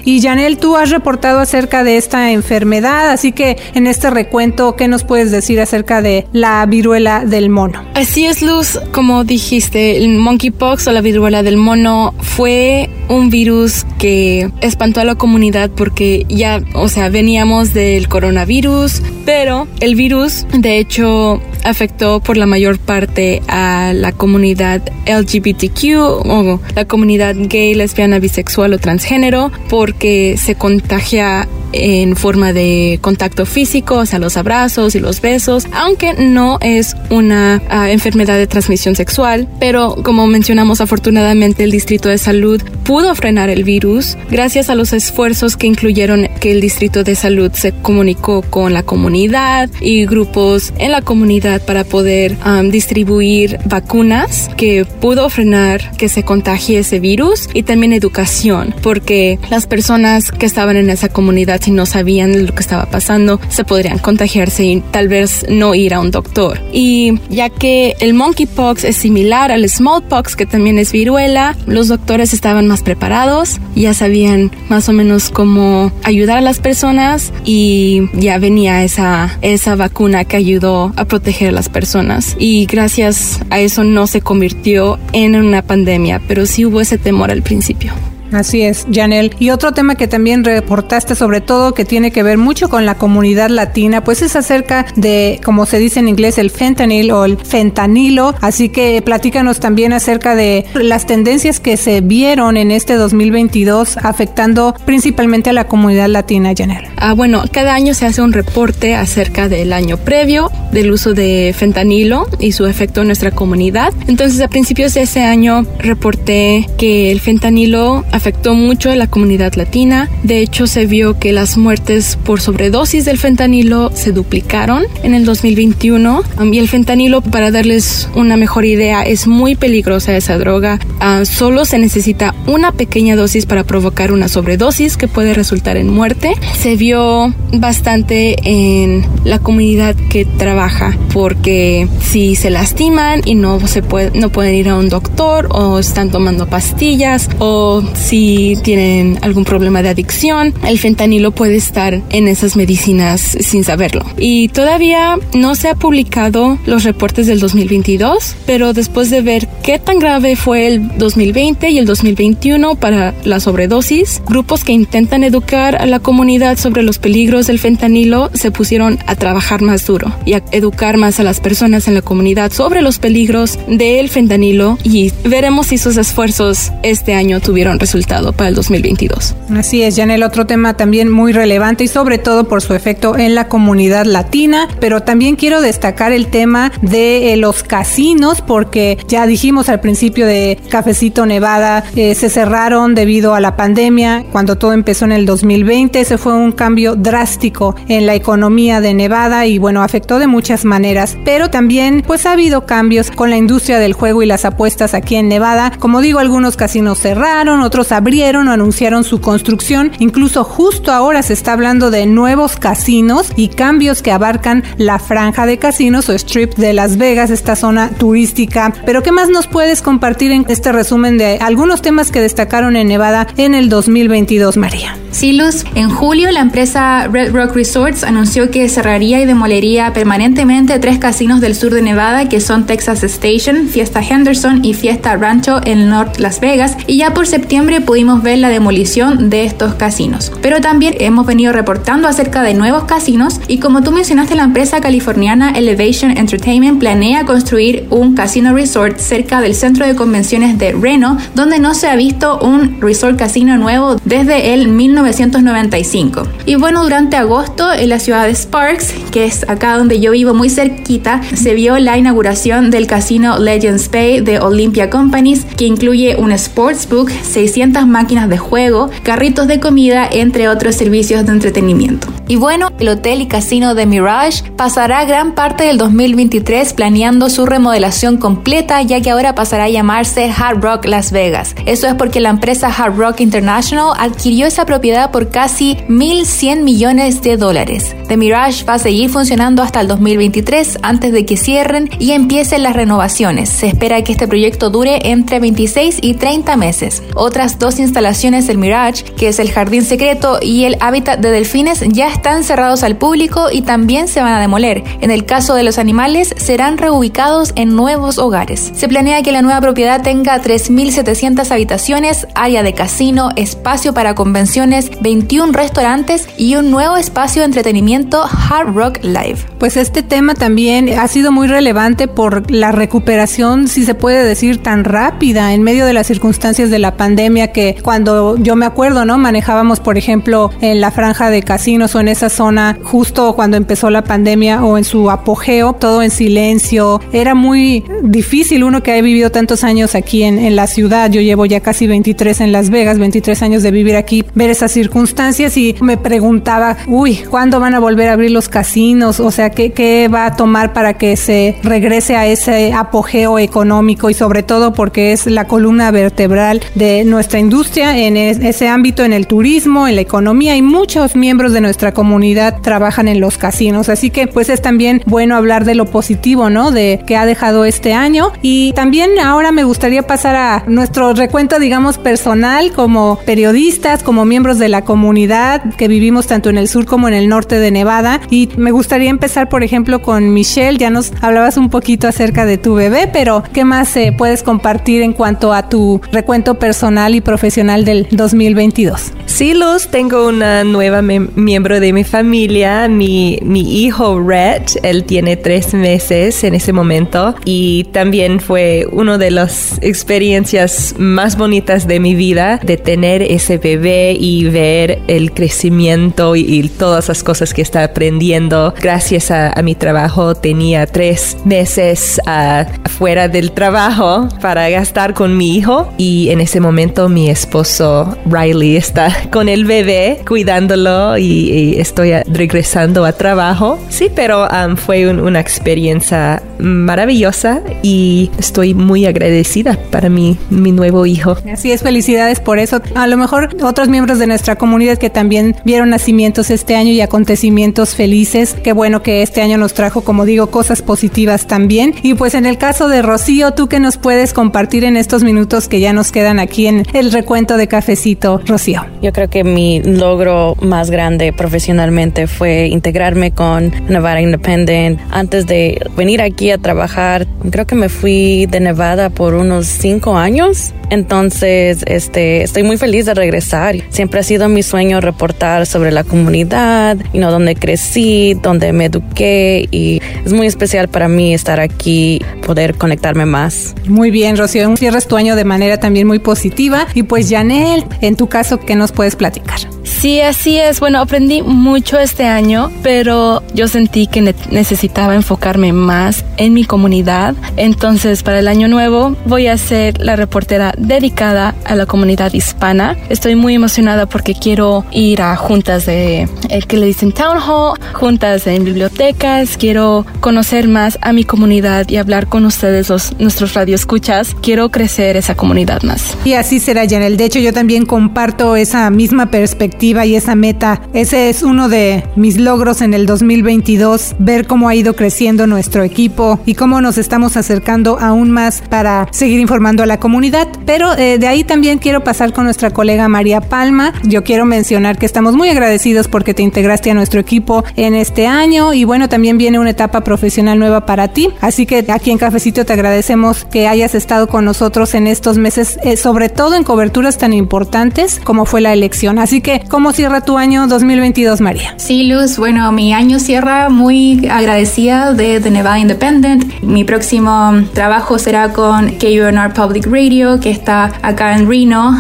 y 0.05 0.21
Janel, 0.21 0.59
tú 0.59 0.75
has 0.75 0.91
reportado 0.91 1.39
acerca 1.39 1.85
de 1.85 1.97
esta 1.97 2.33
enfermedad, 2.33 3.11
así 3.11 3.31
que 3.31 3.57
en 3.75 3.87
este 3.87 4.11
recuento, 4.11 4.75
¿qué 4.75 4.89
nos 4.89 5.05
puedes 5.05 5.31
decir 5.31 5.61
acerca 5.61 6.03
de 6.03 6.27
la 6.33 6.67
viruela 6.67 7.25
del 7.25 7.51
mono? 7.51 7.85
Así 7.95 8.27
es, 8.27 8.43
Luz, 8.43 8.81
como 8.91 9.23
dijiste, 9.23 9.99
el 9.99 10.19
monkeypox 10.19 10.89
o 10.89 10.93
la 10.93 11.03
viruela 11.03 11.45
del 11.45 11.57
mono 11.57 12.15
fue 12.21 12.91
un 13.09 13.31
virus 13.31 13.87
que 13.99 14.51
espantó 14.61 15.01
a 15.01 15.05
la 15.05 15.15
comunidad 15.15 15.71
porque 15.71 16.27
ya, 16.29 16.61
o 16.75 16.89
sea, 16.89 17.09
veníamos 17.09 17.75
del 17.75 18.09
coronavirus, 18.09 19.03
pero 19.25 19.69
el 19.81 19.95
virus 19.95 20.47
de 20.53 20.79
hecho 20.79 21.41
afectó 21.65 22.21
por 22.21 22.37
la 22.37 22.47
mayor 22.47 22.79
parte 22.79 23.43
a 23.49 23.93
la 23.95 24.13
comunidad 24.13 24.83
LGBTQ 25.07 25.97
o 25.97 26.61
la 26.75 26.85
comunidad 26.87 27.35
gay, 27.39 27.75
lesbiana, 27.75 28.19
bisexual 28.19 28.75
o 28.75 28.79
transgénero 28.79 29.44
porque 29.69 30.37
se 30.39 30.55
contagia 30.55 31.49
en 31.75 32.17
forma 32.17 32.53
de 32.53 32.99
contacto 33.01 33.47
físico, 33.47 33.97
o 33.97 34.07
sea, 34.07 34.19
los 34.19 34.37
abrazos 34.37 34.95
y 34.95 35.01
los 35.01 35.21
besos, 35.21 35.67
aunque 35.73 36.15
no 36.15 36.59
es 36.61 36.97
una 37.11 37.61
ah, 37.69 37.91
enfermedad 37.91 38.39
de 38.39 38.47
transmisión 38.47 38.95
sexual, 38.95 39.49
pero 39.59 39.97
como 40.05 40.27
mencionamos 40.27 40.81
afortunadamente 40.81 41.65
el 41.65 41.71
Distrito 41.71 42.09
de 42.09 42.19
Salud 42.19 42.63
pudo 42.85 43.15
frenar 43.15 43.51
el 43.51 43.65
virus 43.65 44.17
gracias 44.31 44.71
a 44.71 44.75
los 44.75 44.93
esfuerzos 44.93 45.57
que 45.57 45.67
incluyeron 45.67 46.29
que 46.41 46.53
el 46.53 46.61
Distrito 46.61 47.03
de 47.03 47.15
Salud 47.15 47.51
se 47.53 47.73
comunicó 47.73 48.43
con 48.43 48.73
la 48.73 48.83
comunidad 48.83 49.71
y 49.81 50.07
grupos 50.07 50.73
en 50.79 50.93
la 50.93 51.03
comunidad 51.03 51.65
para 51.65 51.85
poder 51.85 52.37
distribuir 52.71 53.59
vacunas 53.65 54.51
que 54.57 54.85
pudo 54.85 55.29
frenar 55.29 55.97
que 55.97 56.09
se 56.09 56.23
contagie 56.23 56.79
ese 56.79 57.01
virus 57.01 57.49
y 57.53 57.63
también 57.63 57.93
educación 57.93 58.75
porque 58.83 59.24
las 59.51 59.67
personas 59.67 60.31
que 60.31 60.47
estaban 60.47 60.77
en 60.77 60.91
esa 60.91 61.09
comunidad 61.09 61.61
si 61.63 61.71
no 61.71 61.87
sabían 61.87 62.47
lo 62.47 62.55
que 62.55 62.61
estaba 62.61 62.87
pasando 62.87 63.41
se 63.49 63.65
podrían 63.65 63.99
contagiarse 63.99 64.65
y 64.65 64.81
tal 64.91 65.09
vez 65.09 65.47
no 65.49 65.75
ir 65.75 65.95
a 65.95 66.01
un 66.01 66.11
doctor 66.11 66.61
y 66.73 67.21
ya 67.31 67.49
que 67.49 67.97
el 68.01 68.15
monkeypox 68.15 68.85
es 68.85 68.97
similar 68.97 69.53
al 69.53 69.69
smallpox 69.69 70.37
que 70.37 70.47
también 70.47 70.79
es 70.79 70.93
viruela 70.93 71.57
los 71.67 71.89
doctores 71.89 72.33
estaban 72.33 72.67
más 72.67 72.83
preparados 72.83 73.61
ya 73.75 73.95
sabían 73.95 74.51
más 74.69 74.89
o 74.89 74.93
menos 74.93 75.31
cómo 75.31 75.93
ayudar 76.03 76.39
a 76.39 76.41
las 76.41 76.61
personas 76.61 77.33
y 77.45 78.09
ya 78.15 78.39
venía 78.39 78.85
esa, 78.85 79.39
esa 79.43 79.77
vacuna 79.77 80.25
que 80.25 80.37
ayudó 80.37 80.93
a 80.97 81.05
proteger 81.05 81.49
a 81.49 81.53
las 81.53 81.69
personas. 81.69 82.37
Y 82.39 82.67
gracias 82.67 83.41
a 83.51 83.61
eso 83.61 83.85
no 83.85 84.07
se 84.07 84.21
convirtió 84.21 84.99
en 85.13 85.37
una 85.37 85.63
pandemia, 85.63 86.21
pero 86.27 86.47
sí 86.47 86.65
hubo 86.65 86.81
ese 86.81 86.99
temor 86.99 87.31
al 87.31 87.43
principio. 87.43 87.93
Así 88.35 88.63
es, 88.63 88.87
Janel. 88.93 89.35
Y 89.39 89.51
otro 89.51 89.73
tema 89.73 89.95
que 89.95 90.09
también 90.09 90.45
reportaste, 90.45 91.15
sobre 91.15 91.41
todo 91.41 91.73
que 91.73 91.85
tiene 91.85 92.11
que 92.11 92.23
ver 92.23 92.37
mucho 92.37 92.69
con 92.69 92.85
la 92.85 92.97
comunidad 92.97 93.49
latina, 93.49 94.03
pues 94.03 94.23
es 94.23 94.37
acerca 94.37 94.87
de, 94.97 95.41
como 95.45 95.67
se 95.67 95.79
dice 95.79 96.01
en 96.01 96.09
inglés, 96.09 96.39
el 96.39 96.51
fentanyl 96.51 97.13
o 97.13 97.25
el 97.25 97.39
fentanilo. 97.39 98.35
Así 98.41 98.69
que 98.69 99.01
platícanos 99.03 99.61
también 99.61 99.93
acerca 99.93 100.35
de 100.35 100.67
las 100.75 101.07
tendencias 101.07 101.61
que 101.61 101.77
se 101.77 102.01
vieron 102.01 102.57
en 102.57 102.71
este 102.71 102.95
2022 102.95 103.99
afectando 103.99 104.75
principalmente 104.85 105.51
a 105.51 105.53
la 105.53 105.69
comunidad 105.69 106.09
latina, 106.09 106.53
Janel. 106.57 106.87
Ah, 106.97 107.15
bueno, 107.15 107.45
cada 107.53 107.75
año 107.75 107.95
se 107.95 108.07
hace 108.07 108.21
un 108.21 108.33
reporte 108.33 108.95
acerca 108.95 109.49
del 109.49 109.73
año 109.73 109.97
previo 109.97 110.51
del 110.73 110.91
uso 110.91 111.15
de 111.15 111.55
fentanilo 111.57 112.27
y 112.41 112.53
su 112.53 112.67
efecto 112.67 113.03
en 113.03 113.07
nuestra 113.07 113.31
comunidad. 113.31 113.93
Entonces, 114.09 114.41
a 114.41 114.49
principios 114.49 114.95
de 114.95 115.03
ese 115.03 115.23
año 115.23 115.65
reporté 115.79 116.69
que 116.77 117.13
el 117.13 117.21
fentanilo 117.21 118.05
afectó 118.11 118.24
mucho 118.55 118.91
a 118.91 118.97
la 118.97 119.07
comunidad 119.07 119.55
latina. 119.55 120.09
De 120.23 120.39
hecho, 120.39 120.67
se 120.67 120.87
vio 120.87 121.19
que 121.19 121.33
las 121.33 121.59
muertes 121.59 122.19
por 122.25 122.41
sobredosis 122.41 123.05
del 123.05 123.19
fentanilo 123.19 123.91
se 123.95 124.13
duplicaron 124.13 124.85
en 125.03 125.15
el 125.15 125.25
2021. 125.25 126.23
Um, 126.41 126.55
y 126.55 126.59
el 126.59 126.69
fentanilo, 126.69 127.21
para 127.21 127.51
darles 127.51 128.09
una 128.15 128.37
mejor 128.37 128.65
idea, 128.65 129.03
es 129.03 129.27
muy 129.27 129.57
peligrosa 129.57 130.17
esa 130.17 130.39
droga. 130.39 130.79
Uh, 131.01 131.25
solo 131.27 131.65
se 131.65 131.79
necesita 131.79 132.35
una 132.47 132.73
pequeña 132.73 133.15
dosis 133.15 133.45
para 133.45 133.65
provocar 133.65 134.13
una 134.13 134.29
sobredosis 134.29 134.97
que 134.97 135.09
puede 135.09 135.35
resultar 135.35 135.77
en 135.77 135.91
muerte. 135.91 136.33
Se 136.59 136.77
vio 136.77 137.35
bastante 137.53 138.37
en 138.45 139.05
la 139.25 139.39
comunidad 139.39 139.97
que 140.09 140.25
trabaja 140.25 140.97
porque 141.13 141.89
si 142.01 142.37
se 142.37 142.51
lastiman 142.51 143.21
y 143.25 143.35
no 143.35 143.67
se 143.67 143.83
puede, 143.83 144.19
no 144.19 144.31
pueden 144.31 144.55
ir 144.55 144.69
a 144.69 144.77
un 144.77 144.89
doctor 144.89 145.49
o 145.51 145.79
están 145.79 146.11
tomando 146.11 146.47
pastillas 146.47 147.29
o 147.39 147.83
si 148.05 148.59
tienen 148.63 149.19
algún 149.23 149.45
problema 149.45 149.83
de 149.83 149.89
adicción, 149.89 150.53
el 150.67 150.79
fentanilo 150.79 151.31
puede 151.31 151.57
estar 151.57 152.03
en 152.11 152.29
esas 152.29 152.55
medicinas 152.55 153.21
sin 153.41 153.65
saberlo. 153.65 154.05
Y 154.19 154.49
todavía 154.49 155.17
no 155.35 155.55
se 155.55 155.69
ha 155.69 155.75
publicado 155.75 156.59
los 156.67 156.85
reportes 156.85 157.27
del 157.27 157.41
2022, 157.41 158.37
pero 158.45 158.75
después 158.75 159.09
de 159.09 159.23
ver 159.23 159.49
qué 159.63 159.79
tan 159.79 159.99
grave 159.99 160.37
fue 160.37 160.67
el 160.67 160.99
2020 160.99 161.71
y 161.71 161.79
el 161.79 161.87
2021 161.87 162.75
para 162.75 163.15
la 163.25 163.41
sobredosis, 163.41 164.21
grupos 164.27 164.65
que 164.65 164.73
intentan 164.73 165.25
educar 165.25 165.77
a 165.77 165.87
la 165.87 166.01
comunidad 166.01 166.59
sobre 166.59 166.83
los 166.83 166.99
peligros 166.99 167.47
del 167.47 167.59
fentanilo 167.59 168.31
se 168.35 168.51
pusieron 168.51 168.99
a 169.07 169.15
trabajar 169.15 169.63
más 169.63 169.87
duro 169.87 170.15
y 170.27 170.35
a 170.35 170.43
educar 170.51 170.99
más 170.99 171.21
a 171.21 171.23
las 171.23 171.41
personas 171.41 171.89
en 171.89 171.95
la 171.95 172.03
comunidad 172.03 172.53
sobre 172.53 172.83
los 172.83 172.99
peligros 172.99 173.59
del 173.67 174.11
fentanilo 174.11 174.79
y 174.85 175.11
veremos 175.25 175.69
si 175.69 175.79
sus 175.79 175.97
esfuerzos 175.97 176.71
este 176.83 177.15
año 177.15 177.41
tuvieron 177.41 177.79
resultados 177.79 177.94
para 178.37 178.49
el 178.49 178.55
2022. 178.55 179.35
Así 179.57 179.83
es, 179.83 179.99
el 180.11 180.23
otro 180.23 180.47
tema 180.47 180.75
también 180.75 181.11
muy 181.11 181.33
relevante 181.33 181.85
y 181.85 181.89
sobre 181.89 182.19
todo 182.19 182.45
por 182.45 182.61
su 182.61 182.75
efecto 182.75 183.17
en 183.17 183.35
la 183.35 183.49
comunidad 183.49 184.05
latina, 184.05 184.69
pero 184.81 185.03
también 185.03 185.37
quiero 185.37 185.61
destacar 185.61 186.13
el 186.13 186.27
tema 186.27 186.73
de 186.83 187.33
eh, 187.33 187.37
los 187.37 187.63
casinos 187.63 188.43
porque 188.43 188.99
ya 189.09 189.27
dijimos 189.27 189.69
al 189.69 189.81
principio 189.81 190.27
de 190.27 190.59
Cafecito 190.69 191.25
Nevada, 191.25 191.85
eh, 191.97 192.15
se 192.15 192.29
cerraron 192.29 192.95
debido 192.95 193.35
a 193.35 193.41
la 193.41 193.57
pandemia 193.57 194.25
cuando 194.31 194.57
todo 194.57 194.73
empezó 194.73 195.05
en 195.05 195.13
el 195.13 195.25
2020, 195.25 196.01
ese 196.01 196.19
fue 196.19 196.35
un 196.35 196.53
cambio 196.53 196.97
drástico 196.97 197.77
en 197.89 198.07
la 198.07 198.15
economía 198.15 198.81
de 198.81 198.93
Nevada 198.93 199.47
y 199.47 199.59
bueno, 199.59 199.83
afectó 199.83 200.19
de 200.19 200.27
muchas 200.27 200.65
maneras, 200.65 201.17
pero 201.25 201.49
también 201.49 202.03
pues 202.07 202.27
ha 202.27 202.33
habido 202.33 202.67
cambios 202.67 203.11
con 203.11 203.31
la 203.31 203.37
industria 203.37 203.79
del 203.79 203.93
juego 203.95 204.23
y 204.23 204.27
las 204.27 204.45
apuestas 204.45 204.95
aquí 204.95 205.17
en 205.17 205.29
Nevada. 205.29 205.73
Como 205.79 206.01
digo, 206.01 206.19
algunos 206.19 206.57
casinos 206.57 206.99
cerraron, 206.99 207.63
otros 207.63 207.84
abrieron 207.93 208.49
o 208.49 208.53
anunciaron 208.53 209.05
su 209.05 209.21
construcción. 209.21 209.93
Incluso 209.99 210.45
justo 210.45 210.93
ahora 210.93 211.23
se 211.23 211.33
está 211.33 211.53
hablando 211.53 211.91
de 211.91 212.07
nuevos 212.07 212.57
casinos 212.57 213.33
y 213.37 213.49
cambios 213.49 214.03
que 214.03 214.13
abarcan 214.13 214.65
la 214.77 214.99
franja 214.99 215.47
de 215.47 215.59
casinos 215.59 216.09
o 216.09 216.13
strip 216.13 216.55
de 216.55 216.73
Las 216.73 216.97
Vegas, 216.97 217.31
esta 217.31 217.57
zona 217.57 217.91
turística. 217.91 218.73
Pero 218.85 219.03
¿qué 219.03 219.13
más 219.13 219.29
nos 219.29 219.47
puedes 219.47 219.83
compartir 219.83 220.33
en 220.33 220.45
este 220.49 220.73
resumen 220.73 221.19
de 221.19 221.39
algunos 221.41 221.83
temas 221.83 222.11
que 222.11 222.21
destacaron 222.21 222.77
en 222.77 222.89
Nevada 222.89 223.27
en 223.37 223.55
el 223.55 223.69
2022, 223.69 224.57
María? 224.57 224.97
Luz. 225.23 225.65
En 225.75 225.91
julio, 225.91 226.31
la 226.33 226.41
empresa 226.41 227.07
Red 227.07 227.33
Rock 227.33 227.55
Resorts 227.55 228.05
anunció 228.05 228.51
que 228.51 228.69
cerraría 228.69 229.21
y 229.21 229.27
demolería 229.27 229.93
permanentemente 229.93 230.79
tres 230.79 230.99
casinos 230.99 231.41
del 231.41 231.55
sur 231.55 231.73
de 231.73 231.83
Nevada, 231.83 232.29
que 232.29 232.41
son 232.41 232.67
Texas 232.67 233.03
Station, 233.05 233.69
Fiesta 233.69 234.03
Henderson 234.03 234.65
y 234.65 234.75
Fiesta 234.75 235.17
Rancho 235.17 235.61
en 235.65 235.89
North 235.89 236.19
Las 236.19 236.41
Vegas. 236.41 236.77
Y 236.87 236.99
ya 236.99 237.15
por 237.15 237.27
septiembre 237.27 237.81
pudimos 237.81 238.23
ver 238.23 238.39
la 238.39 238.49
demolición 238.49 239.31
de 239.31 239.45
estos 239.45 239.75
casinos. 239.75 240.33
Pero 240.43 240.61
también 240.61 240.95
hemos 240.99 241.27
venido 241.27 241.53
reportando 241.53 242.09
acerca 242.09 242.43
de 242.43 242.55
nuevos 242.55 242.85
casinos 242.85 243.41
y 243.47 243.59
como 243.59 243.83
tú 243.83 243.93
mencionaste, 243.93 244.35
la 244.35 244.43
empresa 244.43 244.81
californiana 244.81 245.53
Elevation 245.53 246.17
Entertainment 246.17 246.79
planea 246.79 247.25
construir 247.25 247.87
un 247.91 248.15
casino 248.15 248.53
resort 248.53 248.99
cerca 248.99 249.41
del 249.41 249.55
centro 249.55 249.87
de 249.87 249.95
convenciones 249.95 250.59
de 250.59 250.73
Reno, 250.73 251.17
donde 251.35 251.61
no 251.61 251.75
se 251.75 251.89
ha 251.89 251.97
visto 251.97 252.39
un 252.41 252.81
resort 252.81 253.19
casino 253.19 253.57
nuevo 253.57 253.97
desde 254.05 254.55
el 254.55 254.69
1995. 255.05 256.27
Y 256.47 256.55
bueno, 256.57 256.83
durante 256.83 257.17
agosto 257.17 257.73
en 257.73 257.89
la 257.91 257.99
ciudad 257.99 258.27
de 258.27 258.35
Sparks, 258.35 258.95
que 259.11 259.27
es 259.27 259.49
acá 259.49 259.77
donde 259.77 260.01
yo 260.01 260.13
vivo 260.13 260.35
muy 260.35 260.49
cerquita, 260.49 261.21
se 261.35 261.55
vio 261.55 261.79
la 261.79 261.99
inauguración 261.99 262.71
del 262.71 262.87
casino 262.87 263.39
Legends 263.39 263.91
Bay 263.91 264.21
de 264.21 264.41
Olympia 264.41 264.91
Companies, 264.91 265.45
que 265.57 265.67
incluye 265.67 266.17
un 266.17 266.37
sportsbook, 266.37 267.11
600 267.11 267.87
máquinas 267.87 268.29
de 268.29 268.39
juego, 268.39 268.91
carritos 269.03 269.47
de 269.47 269.61
comida, 269.61 270.09
entre 270.11 270.49
otros 270.49 270.75
servicios 270.75 271.27
de 271.27 271.33
entretenimiento. 271.33 272.09
Y 272.27 272.37
bueno, 272.37 272.71
el 272.79 272.89
hotel 272.89 273.21
y 273.21 273.27
casino 273.27 273.75
de 273.75 273.85
Mirage 273.85 274.51
pasará 274.57 275.05
gran 275.05 275.35
parte 275.35 275.65
del 275.65 275.77
2023 275.77 276.73
planeando 276.73 277.29
su 277.29 277.45
remodelación 277.45 278.17
completa, 278.17 278.81
ya 278.81 279.03
que 279.03 279.11
ahora 279.11 279.35
pasará 279.35 279.65
a 279.65 279.69
llamarse 279.69 280.33
Hard 280.35 280.63
Rock 280.63 280.87
Las 280.87 281.13
Vegas. 281.13 281.55
Eso 281.67 281.87
es 281.87 281.95
porque 281.95 282.21
la 282.21 282.31
empresa 282.31 282.69
Hard 282.69 282.97
Rock 282.97 283.21
International 283.21 283.93
adquirió 283.99 284.47
esa 284.47 284.65
propiedad 284.65 284.94
por 285.11 285.31
casi 285.31 285.77
1.100 285.89 286.63
millones 286.63 287.21
de 287.21 287.37
dólares. 287.37 287.97
The 288.09 288.17
Mirage 288.17 288.65
va 288.65 288.75
a 288.75 288.79
seguir 288.79 289.11
funcionando 289.11 289.63
hasta 289.63 289.81
el 289.81 289.89
2023 289.89 290.79
antes 290.83 291.13
de 291.13 291.25
que 291.27 291.37
cierren 291.37 291.91
y 291.99 292.13
empiecen 292.13 292.63
las 292.63 292.75
renovaciones. 292.75 293.49
Se 293.49 293.67
espera 293.67 294.03
que 294.03 294.13
este 294.13 294.29
proyecto 294.29 294.71
dure 294.71 295.11
entre 295.11 295.41
26 295.41 295.99
y 296.03 296.15
30 296.15 296.57
meses. 296.57 297.03
Otras 297.15 297.59
dos 297.59 297.79
instalaciones 297.79 298.47
del 298.47 298.59
Mirage, 298.59 299.05
que 299.05 299.29
es 299.29 299.39
el 299.39 299.51
Jardín 299.51 299.85
Secreto 299.85 300.39
y 300.41 300.65
el 300.65 300.77
Hábitat 300.81 301.19
de 301.21 301.31
Delfines, 301.31 301.85
ya 301.89 302.09
están 302.09 302.45
cerrados 302.45 302.83
al 302.83 302.97
público 302.97 303.49
y 303.51 303.63
también 303.63 304.09
se 304.09 304.21
van 304.21 304.35
a 304.35 304.41
demoler. 304.41 304.83
En 305.01 305.11
el 305.11 305.25
caso 305.25 305.55
de 305.55 305.65
los 305.65 305.79
animales, 305.79 306.35
serán 306.37 306.79
reubicados 306.79 307.53
en 307.57 307.75
nuevos 307.75 308.19
hogares. 308.19 308.73
Se 308.75 308.89
planea 308.89 309.23
que 309.23 309.33
la 309.33 309.43
nueva 309.43 309.61
propiedad 309.61 310.03
tenga 310.03 310.41
3.700 310.43 311.51
habitaciones, 311.51 312.27
área 312.35 312.63
de 312.63 312.75
casino, 312.75 313.31
espacio 313.37 313.95
para 313.95 314.15
convenciones, 314.15 314.45
cines, 314.47 314.91
21 315.01 315.53
restaurantes 315.53 316.29
y 316.37 316.57
un 316.57 316.71
nuevo 316.71 316.97
espacio 316.97 317.43
de 317.43 317.47
entretenimiento 317.47 317.94
Hard 317.95 318.75
Rock 318.75 318.99
Live. 319.03 319.37
Pues 319.59 319.77
este 319.77 320.03
tema 320.03 320.35
también 320.35 320.99
ha 320.99 321.07
sido 321.07 321.31
muy 321.31 321.47
relevante 321.47 322.09
por 322.09 322.51
la 322.51 322.73
recuperación, 322.73 323.69
si 323.69 323.85
se 323.85 323.95
puede 323.95 324.25
decir, 324.25 324.59
tan 324.59 324.85
rápida 324.85 325.55
en 325.55 325.63
medio 325.63 325.87
de 325.87 325.93
las 325.93 326.09
circunstancias 326.09 326.71
de 326.71 326.81
la 326.81 326.97
pandemia 326.97 327.53
que 327.53 327.77
cuando 327.83 328.37
yo 328.37 328.57
me 328.57 328.67
acuerdo, 328.67 329.05
¿no? 329.05 329.17
Manejábamos, 329.17 329.79
por 329.79 329.97
ejemplo, 329.97 330.51
en 330.61 330.81
la 330.81 330.91
franja 330.91 331.31
de 331.31 331.43
casinos 331.43 331.95
o 331.95 332.01
en 332.01 332.09
esa 332.09 332.31
zona 332.31 332.79
justo 332.83 333.35
cuando 333.35 333.57
empezó 333.57 333.91
la 333.91 334.03
pandemia 334.03 334.65
o 334.65 334.77
en 334.77 334.85
su 334.85 335.11
apogeo, 335.11 335.75
todo 335.75 336.03
en 336.03 336.11
silencio. 336.11 337.01
Era 337.13 337.35
muy 337.35 337.85
difícil 338.03 338.65
uno 338.65 338.83
que 338.83 338.93
ha 338.93 339.01
vivido 339.01 339.31
tantos 339.31 339.63
años 339.63 339.95
aquí 339.95 340.25
en, 340.25 340.39
en 340.39 340.57
la 340.57 340.67
ciudad. 340.67 341.11
Yo 341.11 341.21
llevo 341.21 341.47
ya 341.47 341.61
casi 341.61 341.87
23 341.87 342.41
en 342.41 342.53
Las 342.53 342.71
Vegas, 342.71 342.99
23 342.99 343.41
años 343.43 343.63
de 343.63 343.71
vivir 343.71 343.95
aquí, 343.95 344.25
ver 344.35 344.51
esas 344.51 344.73
circunstancias 344.73 345.57
y 345.57 345.77
me 345.81 345.97
preguntaba, 345.97 346.77
uy, 346.89 347.19
¿cuándo 347.31 347.61
van 347.61 347.75
a 347.75 347.84
volver 347.85 348.09
a 348.09 348.15
abrir 348.15 348.31
los 348.31 348.49
casinos? 348.49 349.21
O 349.21 349.31
sea, 349.31 349.51
¿qué, 349.51 349.73
qué 349.73 350.09
va 350.09 350.27
a 350.27 350.37
tomar 350.37 350.73
para 350.73 350.95
que 350.95 351.17
se 351.17 351.57
regrese 351.63 352.17
a 352.17 352.27
ese 352.27 352.73
apogeo 352.73 353.39
económico 353.39 354.11
y 354.11 354.15
sobre 354.15 354.43
todo 354.43 354.73
porque 354.73 355.13
es 355.13 355.27
la 355.27 355.47
columna 355.47 355.91
vertebral 355.91 356.61
de 356.75 357.05
nuestra 357.05 357.39
industria 357.39 357.97
en 357.97 358.17
ese 358.17 358.69
ámbito, 358.69 359.05
en 359.05 359.13
el 359.13 359.27
turismo, 359.27 359.87
en 359.87 359.97
la 359.97 360.01
economía 360.01 360.57
y 360.57 360.63
muchos 360.63 361.15
miembros 361.15 361.53
de 361.53 361.61
nuestra 361.61 361.93
comunidad 361.93 362.61
trabajan 362.63 363.09
en 363.09 363.21
los 363.21 363.39
casinos. 363.39 363.89
Así 363.89 364.11
que 364.11 364.27
pues 364.27 364.49
es 364.49 364.63
también 364.63 365.03
bueno 365.07 365.37
hablar 365.37 365.65
de 365.65 365.75
lo 365.75 365.85
positivo, 365.85 366.51
¿no? 366.51 366.71
De 366.71 367.01
que 367.07 367.17
ha 367.17 367.27
dejado 367.27 367.65
este 367.65 367.93
año 367.93 368.33
y 368.43 368.73
también 368.73 369.19
ahora 369.19 369.53
me 369.53 369.65
gustaría 369.65 370.03
pasar 370.03 370.37
a 370.37 370.65
nuestro 370.67 371.13
recuento, 371.13 371.59
digamos, 371.59 371.99
personal 371.99 372.73
como 372.73 373.19
periodistas, 373.27 374.03
como 374.03 374.25
miembros 374.25 374.59
de 374.59 374.69
la 374.69 374.83
comunidad 374.83 375.63
que 375.77 375.89
vivimos 375.89 376.27
tanto 376.27 376.51
en 376.51 376.59
el 376.59 376.69
sur 376.69 376.87
como 376.87 377.09
en 377.09 377.15
el 377.15 377.29
norte 377.29 377.59
de 377.59 377.71
Nevada. 377.75 378.23
Y 378.31 378.49
me 378.57 378.71
gustaría 378.71 379.11
empezar 379.11 379.51
por 379.51 379.63
ejemplo 379.63 380.01
con 380.01 380.33
Michelle, 380.33 380.79
ya 380.79 380.89
nos 380.89 381.13
hablabas 381.21 381.59
un 381.59 381.69
poquito 381.69 382.09
acerca 382.09 382.47
de 382.47 382.57
tu 382.57 382.75
bebé, 382.75 383.11
pero 383.13 383.43
¿qué 383.53 383.67
más 383.67 383.95
eh, 383.97 384.15
puedes 384.17 384.43
compartir 384.43 385.03
en 385.03 385.13
cuanto 385.13 385.53
a 385.53 385.69
tu 385.69 386.01
recuento 386.11 386.55
personal 386.55 387.15
y 387.15 387.21
profesional 387.21 387.85
del 387.85 388.09
2022? 388.11 389.13
Sí, 389.27 389.53
Luz, 389.53 389.89
tengo 389.89 390.29
una 390.29 390.65
nueva 390.65 391.03
miembro 391.03 391.81
de 391.81 391.93
mi 391.93 392.05
familia, 392.05 392.89
mi, 392.89 393.39
mi 393.43 393.85
hijo 393.85 394.21
Red, 394.21 394.63
él 394.83 395.05
tiene 395.05 395.37
tres 395.37 395.75
meses 395.75 396.45
en 396.45 396.55
ese 396.55 396.73
momento 396.73 397.35
y 397.45 397.85
también 397.93 398.39
fue 398.41 398.87
una 398.93 399.19
de 399.19 399.31
las 399.31 399.79
experiencias 399.83 400.95
más 400.99 401.37
bonitas 401.37 401.89
de 401.89 401.99
mi 401.99 402.15
vida 402.15 402.61
de 402.63 402.77
tener 402.77 403.23
ese 403.23 403.59
bebé 403.59 404.17
y 404.19 404.45
ver 404.45 405.03
el 405.09 405.33
crecimiento 405.33 406.37
y, 406.37 406.55
todas 406.79 407.09
las 407.09 407.23
cosas 407.23 407.53
que 407.53 407.63
está 407.65 407.83
aprendiendo. 407.83 408.75
Gracias 408.81 409.31
a, 409.31 409.53
mi 409.65 409.75
trabajo 409.75 410.35
tenía 410.35 410.87
tres 410.87 411.39
meses 411.45 412.21
uh, 412.27 412.89
fuera 412.91 413.29
del 413.29 413.51
trabajo 413.53 414.29
para 414.41 414.69
gastar 414.69 415.15
con 415.15 415.37
mi 415.37 415.57
hijo 415.57 415.93
y 415.97 416.29
en 416.29 416.41
ese 416.41 416.61
momento 416.61 417.09
mi 417.09 417.31
esposo 417.31 418.17
Riley 418.27 418.77
está 418.77 419.09
con 419.33 419.49
el 419.49 419.65
bebé 419.65 420.21
cuidándolo 420.27 421.17
y, 421.19 421.75
estoy 421.79 422.13
regresando 422.27 423.05
a 423.05 423.13
trabajo. 423.13 423.79
Sí, 423.89 424.11
pero 424.15 424.47
um, 424.49 424.77
fue 424.77 425.09
una 425.09 425.41
experiencia 425.41 426.43
maravillosa 426.59 427.63
y 427.83 428.31
estoy 428.39 428.75
muy 428.75 429.07
agradecida 429.07 429.79
para 429.91 430.09
mi, 430.09 430.37
mi 430.51 430.73
nuevo 430.73 431.07
hijo. 431.07 431.37
Así 431.51 431.73
es, 431.73 431.83
felicidades 431.83 432.41
por 432.41 432.59
eso. 432.59 432.83
A 432.95 433.07
lo 433.07 433.17
mejor 433.17 433.57
otros 433.63 433.89
miembros 433.89 434.19
de 434.19 434.27
nuestra 434.27 434.57
comunidad 434.57 434.99
que 434.99 435.11
también 435.11 435.57
vieron 435.65 435.91
nacimientos 435.91 436.51
este 436.51 436.77
año 436.77 436.93
y 436.93 437.01
acontecimientos 437.01 437.54
felices. 437.95 438.57
Qué 438.63 438.73
bueno 438.73 439.03
que 439.03 439.23
este 439.23 439.41
año 439.41 439.57
nos 439.59 439.75
trajo, 439.75 440.03
como 440.03 440.25
digo, 440.25 440.49
cosas 440.49 440.83
positivas 440.83 441.47
también. 441.47 441.95
Y 442.03 442.15
pues 442.15 442.35
en 442.35 442.47
el 442.47 442.59
caso 442.59 442.89
de 442.89 443.01
Rocío, 443.01 443.53
¿tú 443.53 443.69
qué 443.69 443.81
nos 443.81 443.97
puedes 443.97 444.33
compartir 444.33 444.85
en 444.85 444.97
estos 444.97 445.23
minutos 445.23 445.69
que 445.69 445.81
ya 445.81 445.93
nos 445.93 446.11
quedan 446.11 446.39
aquí 446.39 446.67
en 446.67 446.85
el 446.93 447.13
recuento 447.13 447.57
de 447.57 447.69
cafecito, 447.69 448.41
Rocío? 448.47 448.85
Yo 449.03 449.13
creo 449.13 449.31
que 449.31 449.45
mi 449.45 449.81
logro 449.83 450.57
más 450.61 450.91
grande 450.91 451.33
profesionalmente 451.33 452.27
fue 452.27 452.67
integrarme 452.67 453.31
con 453.31 453.73
Nevada 453.89 454.21
Independent. 454.21 455.01
Antes 455.11 455.47
de 455.47 455.81
venir 455.97 456.23
aquí 456.23 456.51
a 456.51 456.59
trabajar, 456.59 457.27
creo 457.51 457.67
que 457.67 457.77
me 457.77 457.89
fui 457.89 458.47
de 458.47 458.61
Nevada 458.61 459.11
por 459.11 459.35
unos 459.35 459.67
cinco 459.67 460.17
años. 460.17 460.73
Entonces, 460.91 461.83
este, 461.87 462.43
estoy 462.43 462.63
muy 462.63 462.77
feliz 462.77 463.07
de 463.07 463.15
regresar. 463.15 463.77
Siempre 463.89 464.21
ha 464.21 464.23
sido 464.23 464.49
mi 464.49 464.63
sueño 464.63 465.01
reportar 465.01 465.67
sobre 465.67 465.91
la 465.91 466.05
comunidad, 466.05 466.99
y 467.13 467.19
no 467.19 467.31
donde 467.45 467.61
crecí, 467.61 468.33
donde 468.43 468.73
me 468.73 468.87
eduqué 468.87 469.69
y 469.71 470.01
es 470.25 470.33
muy 470.33 470.47
especial 470.47 470.89
para 470.89 471.09
mí 471.09 471.35
estar 471.35 471.61
aquí, 471.61 472.23
poder 472.47 472.75
conectarme 472.75 473.27
más. 473.27 473.75
Muy 473.87 474.11
bien, 474.11 474.39
Rocío, 474.39 474.75
cierras 474.79 475.07
tu 475.07 475.17
año 475.17 475.37
de 475.37 475.45
manera 475.45 475.79
también 475.79 476.07
muy 476.07 476.21
positiva 476.21 476.87
y 476.95 477.03
pues 477.03 477.29
Janel, 477.29 477.85
en 478.01 478.17
tu 478.17 478.29
caso, 478.29 478.61
¿qué 478.61 478.77
nos 478.77 478.93
puedes 478.93 479.15
platicar? 479.15 479.61
Sí, 479.85 480.21
así 480.21 480.59
es. 480.59 480.81
Bueno, 480.81 481.01
aprendí 481.01 481.43
mucho 481.43 481.99
este 481.99 482.25
año, 482.25 482.73
pero 482.83 483.43
yo 483.55 483.69
sentí 483.69 484.07
que 484.07 484.23
necesitaba 484.51 485.15
enfocarme 485.15 485.73
más 485.73 486.25
en 486.39 486.55
mi 486.55 486.65
comunidad. 486.65 487.35
Entonces, 487.57 488.23
para 488.23 488.39
el 488.39 488.49
año 488.49 488.67
nuevo 488.67 489.15
voy 489.27 489.47
a 489.47 489.59
ser 489.59 490.01
la 490.01 490.17
reportera 490.17 490.75
dedicada 490.79 491.55
a 491.65 491.77
la 491.77 491.87
comunidad 491.87 492.33
hispana. 492.33 492.97
Estoy 493.11 493.35
muy 493.35 493.55
emocionada 493.55 494.07
porque 494.07 494.35
quiero 494.35 494.85
ir 494.91 495.21
a 495.21 495.37
juntas 495.37 495.87
de 495.87 496.29
el 496.49 496.67
que 496.67 496.79
le 496.79 496.87
dicen 496.87 497.13
town 497.13 497.39
hall, 497.39 497.79
juntas 497.93 498.47
en 498.47 498.65
bibliotecas. 498.65 499.57
Quiero 499.59 500.07
conocer 500.21 500.67
más 500.67 500.99
a 501.03 501.13
mi 501.13 501.25
comunidad 501.25 501.89
y 501.89 501.99
hablar 501.99 502.27
con 502.27 502.47
ustedes, 502.47 502.89
los, 502.89 503.19
nuestros 503.19 503.55
radioescuchas. 503.55 504.35
Quiero 504.41 504.71
crecer 504.71 505.17
esa 505.17 505.35
comunidad 505.35 505.83
más. 505.83 506.17
Y 506.25 506.33
así 506.35 506.59
será, 506.59 506.89
Janel. 506.89 507.19
De 507.19 507.27
hecho, 507.27 507.39
yo 507.39 507.53
también 507.53 507.85
comparto 507.85 508.57
esa 508.57 508.89
misma 508.91 509.27
perspectiva 509.27 509.74
y 509.81 510.15
esa 510.15 510.35
meta. 510.35 510.81
Ese 510.93 511.29
es 511.29 511.43
uno 511.43 511.69
de 511.69 512.05
mis 512.17 512.39
logros 512.39 512.81
en 512.81 512.95
el 512.95 513.07
2022, 513.07 514.17
ver 514.19 514.47
cómo 514.47 514.69
ha 514.69 514.75
ido 514.75 514.95
creciendo 514.95 515.47
nuestro 515.47 515.83
equipo 515.83 516.41
y 516.47 516.55
cómo 516.55 516.81
nos 516.81 516.99
estamos 516.99 517.37
acercando 517.37 517.99
aún 518.01 518.31
más 518.31 518.63
para 518.63 519.09
seguir 519.11 519.41
informando 519.41 519.83
a 519.83 519.87
la 519.87 520.01
comunidad. 520.01 520.49
Pero 520.65 520.95
eh, 520.95 521.19
de 521.19 521.27
ahí 521.27 521.45
también 521.45 521.79
quiero 521.79 522.03
pasar 522.03 522.33
con 522.33 522.45
nuestra 522.45 522.71
colega 522.71 523.09
María 523.09 523.41
Palma. 523.41 523.93
Yo 524.05 524.25
quiero 524.25 524.47
mencionar 524.47 524.99
que 524.99 525.07
estamos 525.07 525.35
muy 525.35 525.49
agradecidos 525.49 526.09
porque 526.09 526.35
te 526.35 526.43
integraste 526.43 526.91
a 526.91 526.95
nuestro 526.95 527.21
equipo 527.21 527.65
en 527.77 527.95
este 527.95 528.27
año 528.27 528.73
y 528.73 528.85
bueno, 528.85 529.09
también 529.09 529.39
viene 529.39 529.59
una 529.59 529.71
etapa 529.71 530.03
profesional 530.03 530.59
nueva 530.59 530.87
para 530.87 531.09
ti. 531.09 531.29
Así 531.41 531.67
que 531.67 531.85
aquí 531.89 532.11
en 532.11 532.19
Cafecito 532.19 532.65
te 532.65 532.73
agradecemos 532.73 533.45
que 533.45 533.69
hayas 533.69 533.95
estado 533.95 534.29
con 534.29 534.45
nosotros 534.45 534.95
en 534.95 535.07
estos 535.07 535.37
meses, 535.37 535.79
eh, 535.83 535.97
sobre 535.97 536.29
todo 536.29 536.55
en 536.55 536.65
coberturas 536.65 537.19
tan 537.19 537.33
importantes 537.33 538.21
como 538.25 538.47
fue 538.47 538.61
la 538.61 538.73
elección. 538.73 539.19
Así 539.19 539.41
que, 539.41 539.63
¿Cómo 539.69 539.93
cierra 539.93 540.21
tu 540.21 540.37
año 540.39 540.67
2022, 540.67 541.41
María? 541.41 541.75
Sí, 541.79 542.05
Luz, 542.05 542.37
bueno, 542.39 542.71
mi 542.73 542.93
año 542.93 543.19
cierra 543.19 543.69
muy 543.71 544.29
agradecida 544.29 545.13
de 545.13 545.41
The 545.41 545.51
Nevada 545.51 545.79
Independent. 545.79 546.63
Mi 546.63 546.85
próximo 546.85 547.53
trabajo 547.73 548.19
será 548.19 548.53
con 548.53 548.93
KUNR 548.99 549.53
Public 549.55 549.87
Radio, 549.87 550.39
que 550.41 550.51
está 550.51 550.93
acá 551.03 551.37
en 551.37 551.49
Reno, 551.49 551.97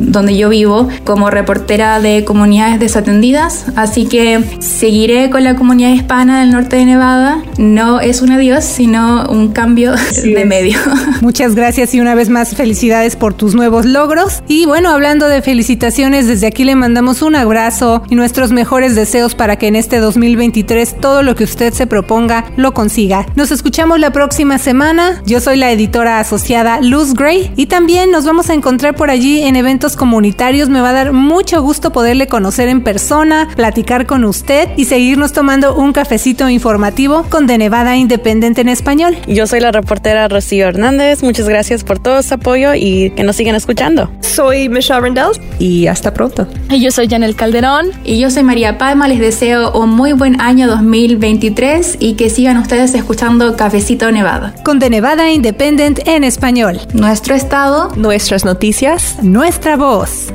donde 0.00 0.36
yo 0.36 0.48
vivo, 0.48 0.88
como 1.04 1.30
reportera 1.30 2.00
de 2.00 2.24
comunidades 2.24 2.78
desatendidas. 2.80 3.66
Así 3.76 4.06
que 4.06 4.58
seguiré 4.60 5.30
con 5.30 5.44
la 5.44 5.56
comunidad 5.56 5.90
hispana 5.90 6.40
del 6.40 6.52
norte 6.52 6.76
de 6.76 6.86
Nevada. 6.86 7.42
No 7.58 8.00
es 8.00 8.22
un 8.22 8.32
adiós, 8.32 8.64
sino 8.64 9.28
un 9.28 9.52
cambio 9.52 9.94
de 10.22 10.44
medio. 10.44 10.78
Muchas 11.20 11.54
gracias 11.54 11.94
y 11.94 12.00
una 12.00 12.14
vez 12.14 12.28
más 12.28 12.54
felicidades 12.54 13.16
por 13.16 13.34
tus 13.34 13.54
nuevos 13.54 13.84
logros. 13.86 14.42
Y 14.48 14.66
bueno, 14.66 14.90
hablando 14.90 15.28
de 15.28 15.42
felicitaciones, 15.42 16.26
desde 16.26 16.46
aquí 16.46 16.64
le 16.64 16.76
mandamos 16.92 17.22
un 17.22 17.36
abrazo 17.36 18.02
y 18.10 18.16
nuestros 18.16 18.52
mejores 18.52 18.94
deseos 18.94 19.34
para 19.34 19.56
que 19.56 19.66
en 19.66 19.76
este 19.76 19.98
2023 19.98 21.00
todo 21.00 21.22
lo 21.22 21.34
que 21.34 21.44
usted 21.44 21.72
se 21.72 21.86
proponga 21.86 22.44
lo 22.58 22.74
consiga. 22.74 23.24
Nos 23.34 23.50
escuchamos 23.50 23.98
la 23.98 24.12
próxima 24.12 24.58
semana. 24.58 25.22
Yo 25.24 25.40
soy 25.40 25.56
la 25.56 25.72
editora 25.72 26.20
asociada 26.20 26.82
Luz 26.82 27.14
Gray 27.14 27.50
y 27.56 27.64
también 27.64 28.10
nos 28.10 28.26
vamos 28.26 28.50
a 28.50 28.52
encontrar 28.52 28.94
por 28.94 29.08
allí 29.08 29.40
en 29.40 29.56
eventos 29.56 29.96
comunitarios. 29.96 30.68
Me 30.68 30.82
va 30.82 30.90
a 30.90 30.92
dar 30.92 31.14
mucho 31.14 31.62
gusto 31.62 31.92
poderle 31.92 32.26
conocer 32.26 32.68
en 32.68 32.84
persona, 32.84 33.48
platicar 33.56 34.04
con 34.04 34.26
usted 34.26 34.68
y 34.76 34.84
seguirnos 34.84 35.32
tomando 35.32 35.74
un 35.74 35.94
cafecito 35.94 36.50
informativo 36.50 37.24
con 37.30 37.46
De 37.46 37.56
Nevada 37.56 37.96
Independiente 37.96 38.60
en 38.60 38.68
español. 38.68 39.16
Yo 39.26 39.46
soy 39.46 39.60
la 39.60 39.72
reportera 39.72 40.28
Rocío 40.28 40.68
Hernández. 40.68 41.22
Muchas 41.22 41.48
gracias 41.48 41.84
por 41.84 41.98
todo 41.98 42.22
su 42.22 42.34
apoyo 42.34 42.74
y 42.74 43.12
que 43.16 43.22
nos 43.22 43.36
sigan 43.36 43.54
escuchando. 43.54 44.10
Soy 44.20 44.68
Michelle 44.68 45.00
Rendell 45.00 45.32
y 45.58 45.86
hasta 45.86 46.12
pronto. 46.12 46.46
Y 46.68 46.81
yo 46.82 46.90
soy 46.90 47.08
Janel 47.08 47.36
Calderón. 47.36 47.86
Y 48.04 48.18
yo 48.18 48.30
soy 48.30 48.42
María 48.42 48.76
Palma. 48.76 49.08
Les 49.08 49.20
deseo 49.20 49.72
un 49.72 49.90
muy 49.90 50.12
buen 50.12 50.40
año 50.40 50.66
2023 50.66 51.96
y 52.00 52.14
que 52.14 52.28
sigan 52.28 52.58
ustedes 52.58 52.94
escuchando 52.94 53.56
Cafecito 53.56 54.10
Nevada. 54.10 54.54
Con 54.64 54.80
The 54.80 54.90
Nevada 54.90 55.30
Independent 55.30 56.00
en 56.06 56.24
español. 56.24 56.80
Nuestro 56.92 57.34
estado. 57.34 57.90
Nuestras 57.96 58.44
noticias. 58.44 59.22
Nuestra 59.22 59.76
voz. 59.76 60.32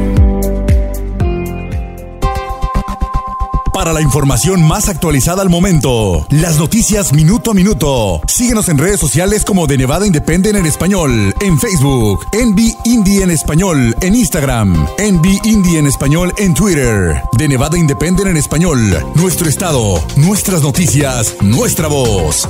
Para 3.87 4.01
la 4.01 4.01
información 4.01 4.61
más 4.63 4.89
actualizada 4.89 5.41
al 5.41 5.47
momento. 5.47 6.27
Las 6.29 6.57
noticias 6.57 7.13
minuto 7.13 7.51
a 7.51 7.53
minuto. 7.53 8.19
Síguenos 8.27 8.67
en 8.67 8.77
redes 8.77 8.99
sociales 8.99 9.45
como 9.45 9.65
de 9.65 9.77
Nevada 9.77 10.05
Independent 10.05 10.57
en 10.57 10.65
español, 10.65 11.33
en 11.39 11.57
Facebook, 11.57 12.25
Envy 12.33 12.75
Indie 12.83 13.23
en 13.23 13.31
español, 13.31 13.95
en 14.01 14.13
Instagram, 14.13 14.85
Envy 14.97 15.39
Indie 15.45 15.79
en 15.79 15.87
español 15.87 16.33
en 16.37 16.53
Twitter, 16.53 17.21
de 17.37 17.47
Nevada 17.47 17.77
Independent 17.77 18.27
en 18.27 18.35
español. 18.35 18.77
Nuestro 19.15 19.47
estado, 19.47 20.03
nuestras 20.17 20.61
noticias, 20.63 21.35
nuestra 21.41 21.87
voz. 21.87 22.45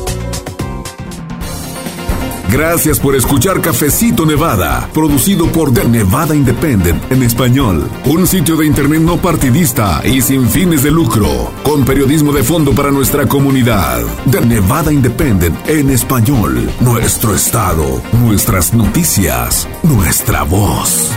Gracias 2.52 3.00
por 3.00 3.16
escuchar 3.16 3.62
Cafecito 3.62 4.26
Nevada, 4.26 4.90
producido 4.94 5.48
por 5.52 5.74
The 5.74 5.88
Nevada 5.88 6.34
Independent 6.34 7.12
en 7.12 7.24
español. 7.24 7.90
Un 8.06 8.26
sitio 8.26 8.56
de 8.56 8.66
internet 8.66 9.02
no 9.02 9.18
partidista 9.18 10.02
y 10.06 10.22
sin 10.22 10.48
fines 10.48 10.82
de 10.82 10.92
lucro, 10.92 11.52
con 11.64 11.84
periodismo 11.84 12.32
de 12.32 12.44
fondo 12.44 12.74
para 12.74 12.90
nuestra 12.90 13.28
comunidad. 13.28 14.02
The 14.32 14.42
Nevada 14.46 14.94
Independent 14.94 15.68
en 15.68 15.90
español. 15.90 16.72
Nuestro 16.80 17.36
estado, 17.36 18.02
nuestras 18.14 18.74
noticias, 18.74 19.68
nuestra 19.84 20.44
voz. 20.44 21.12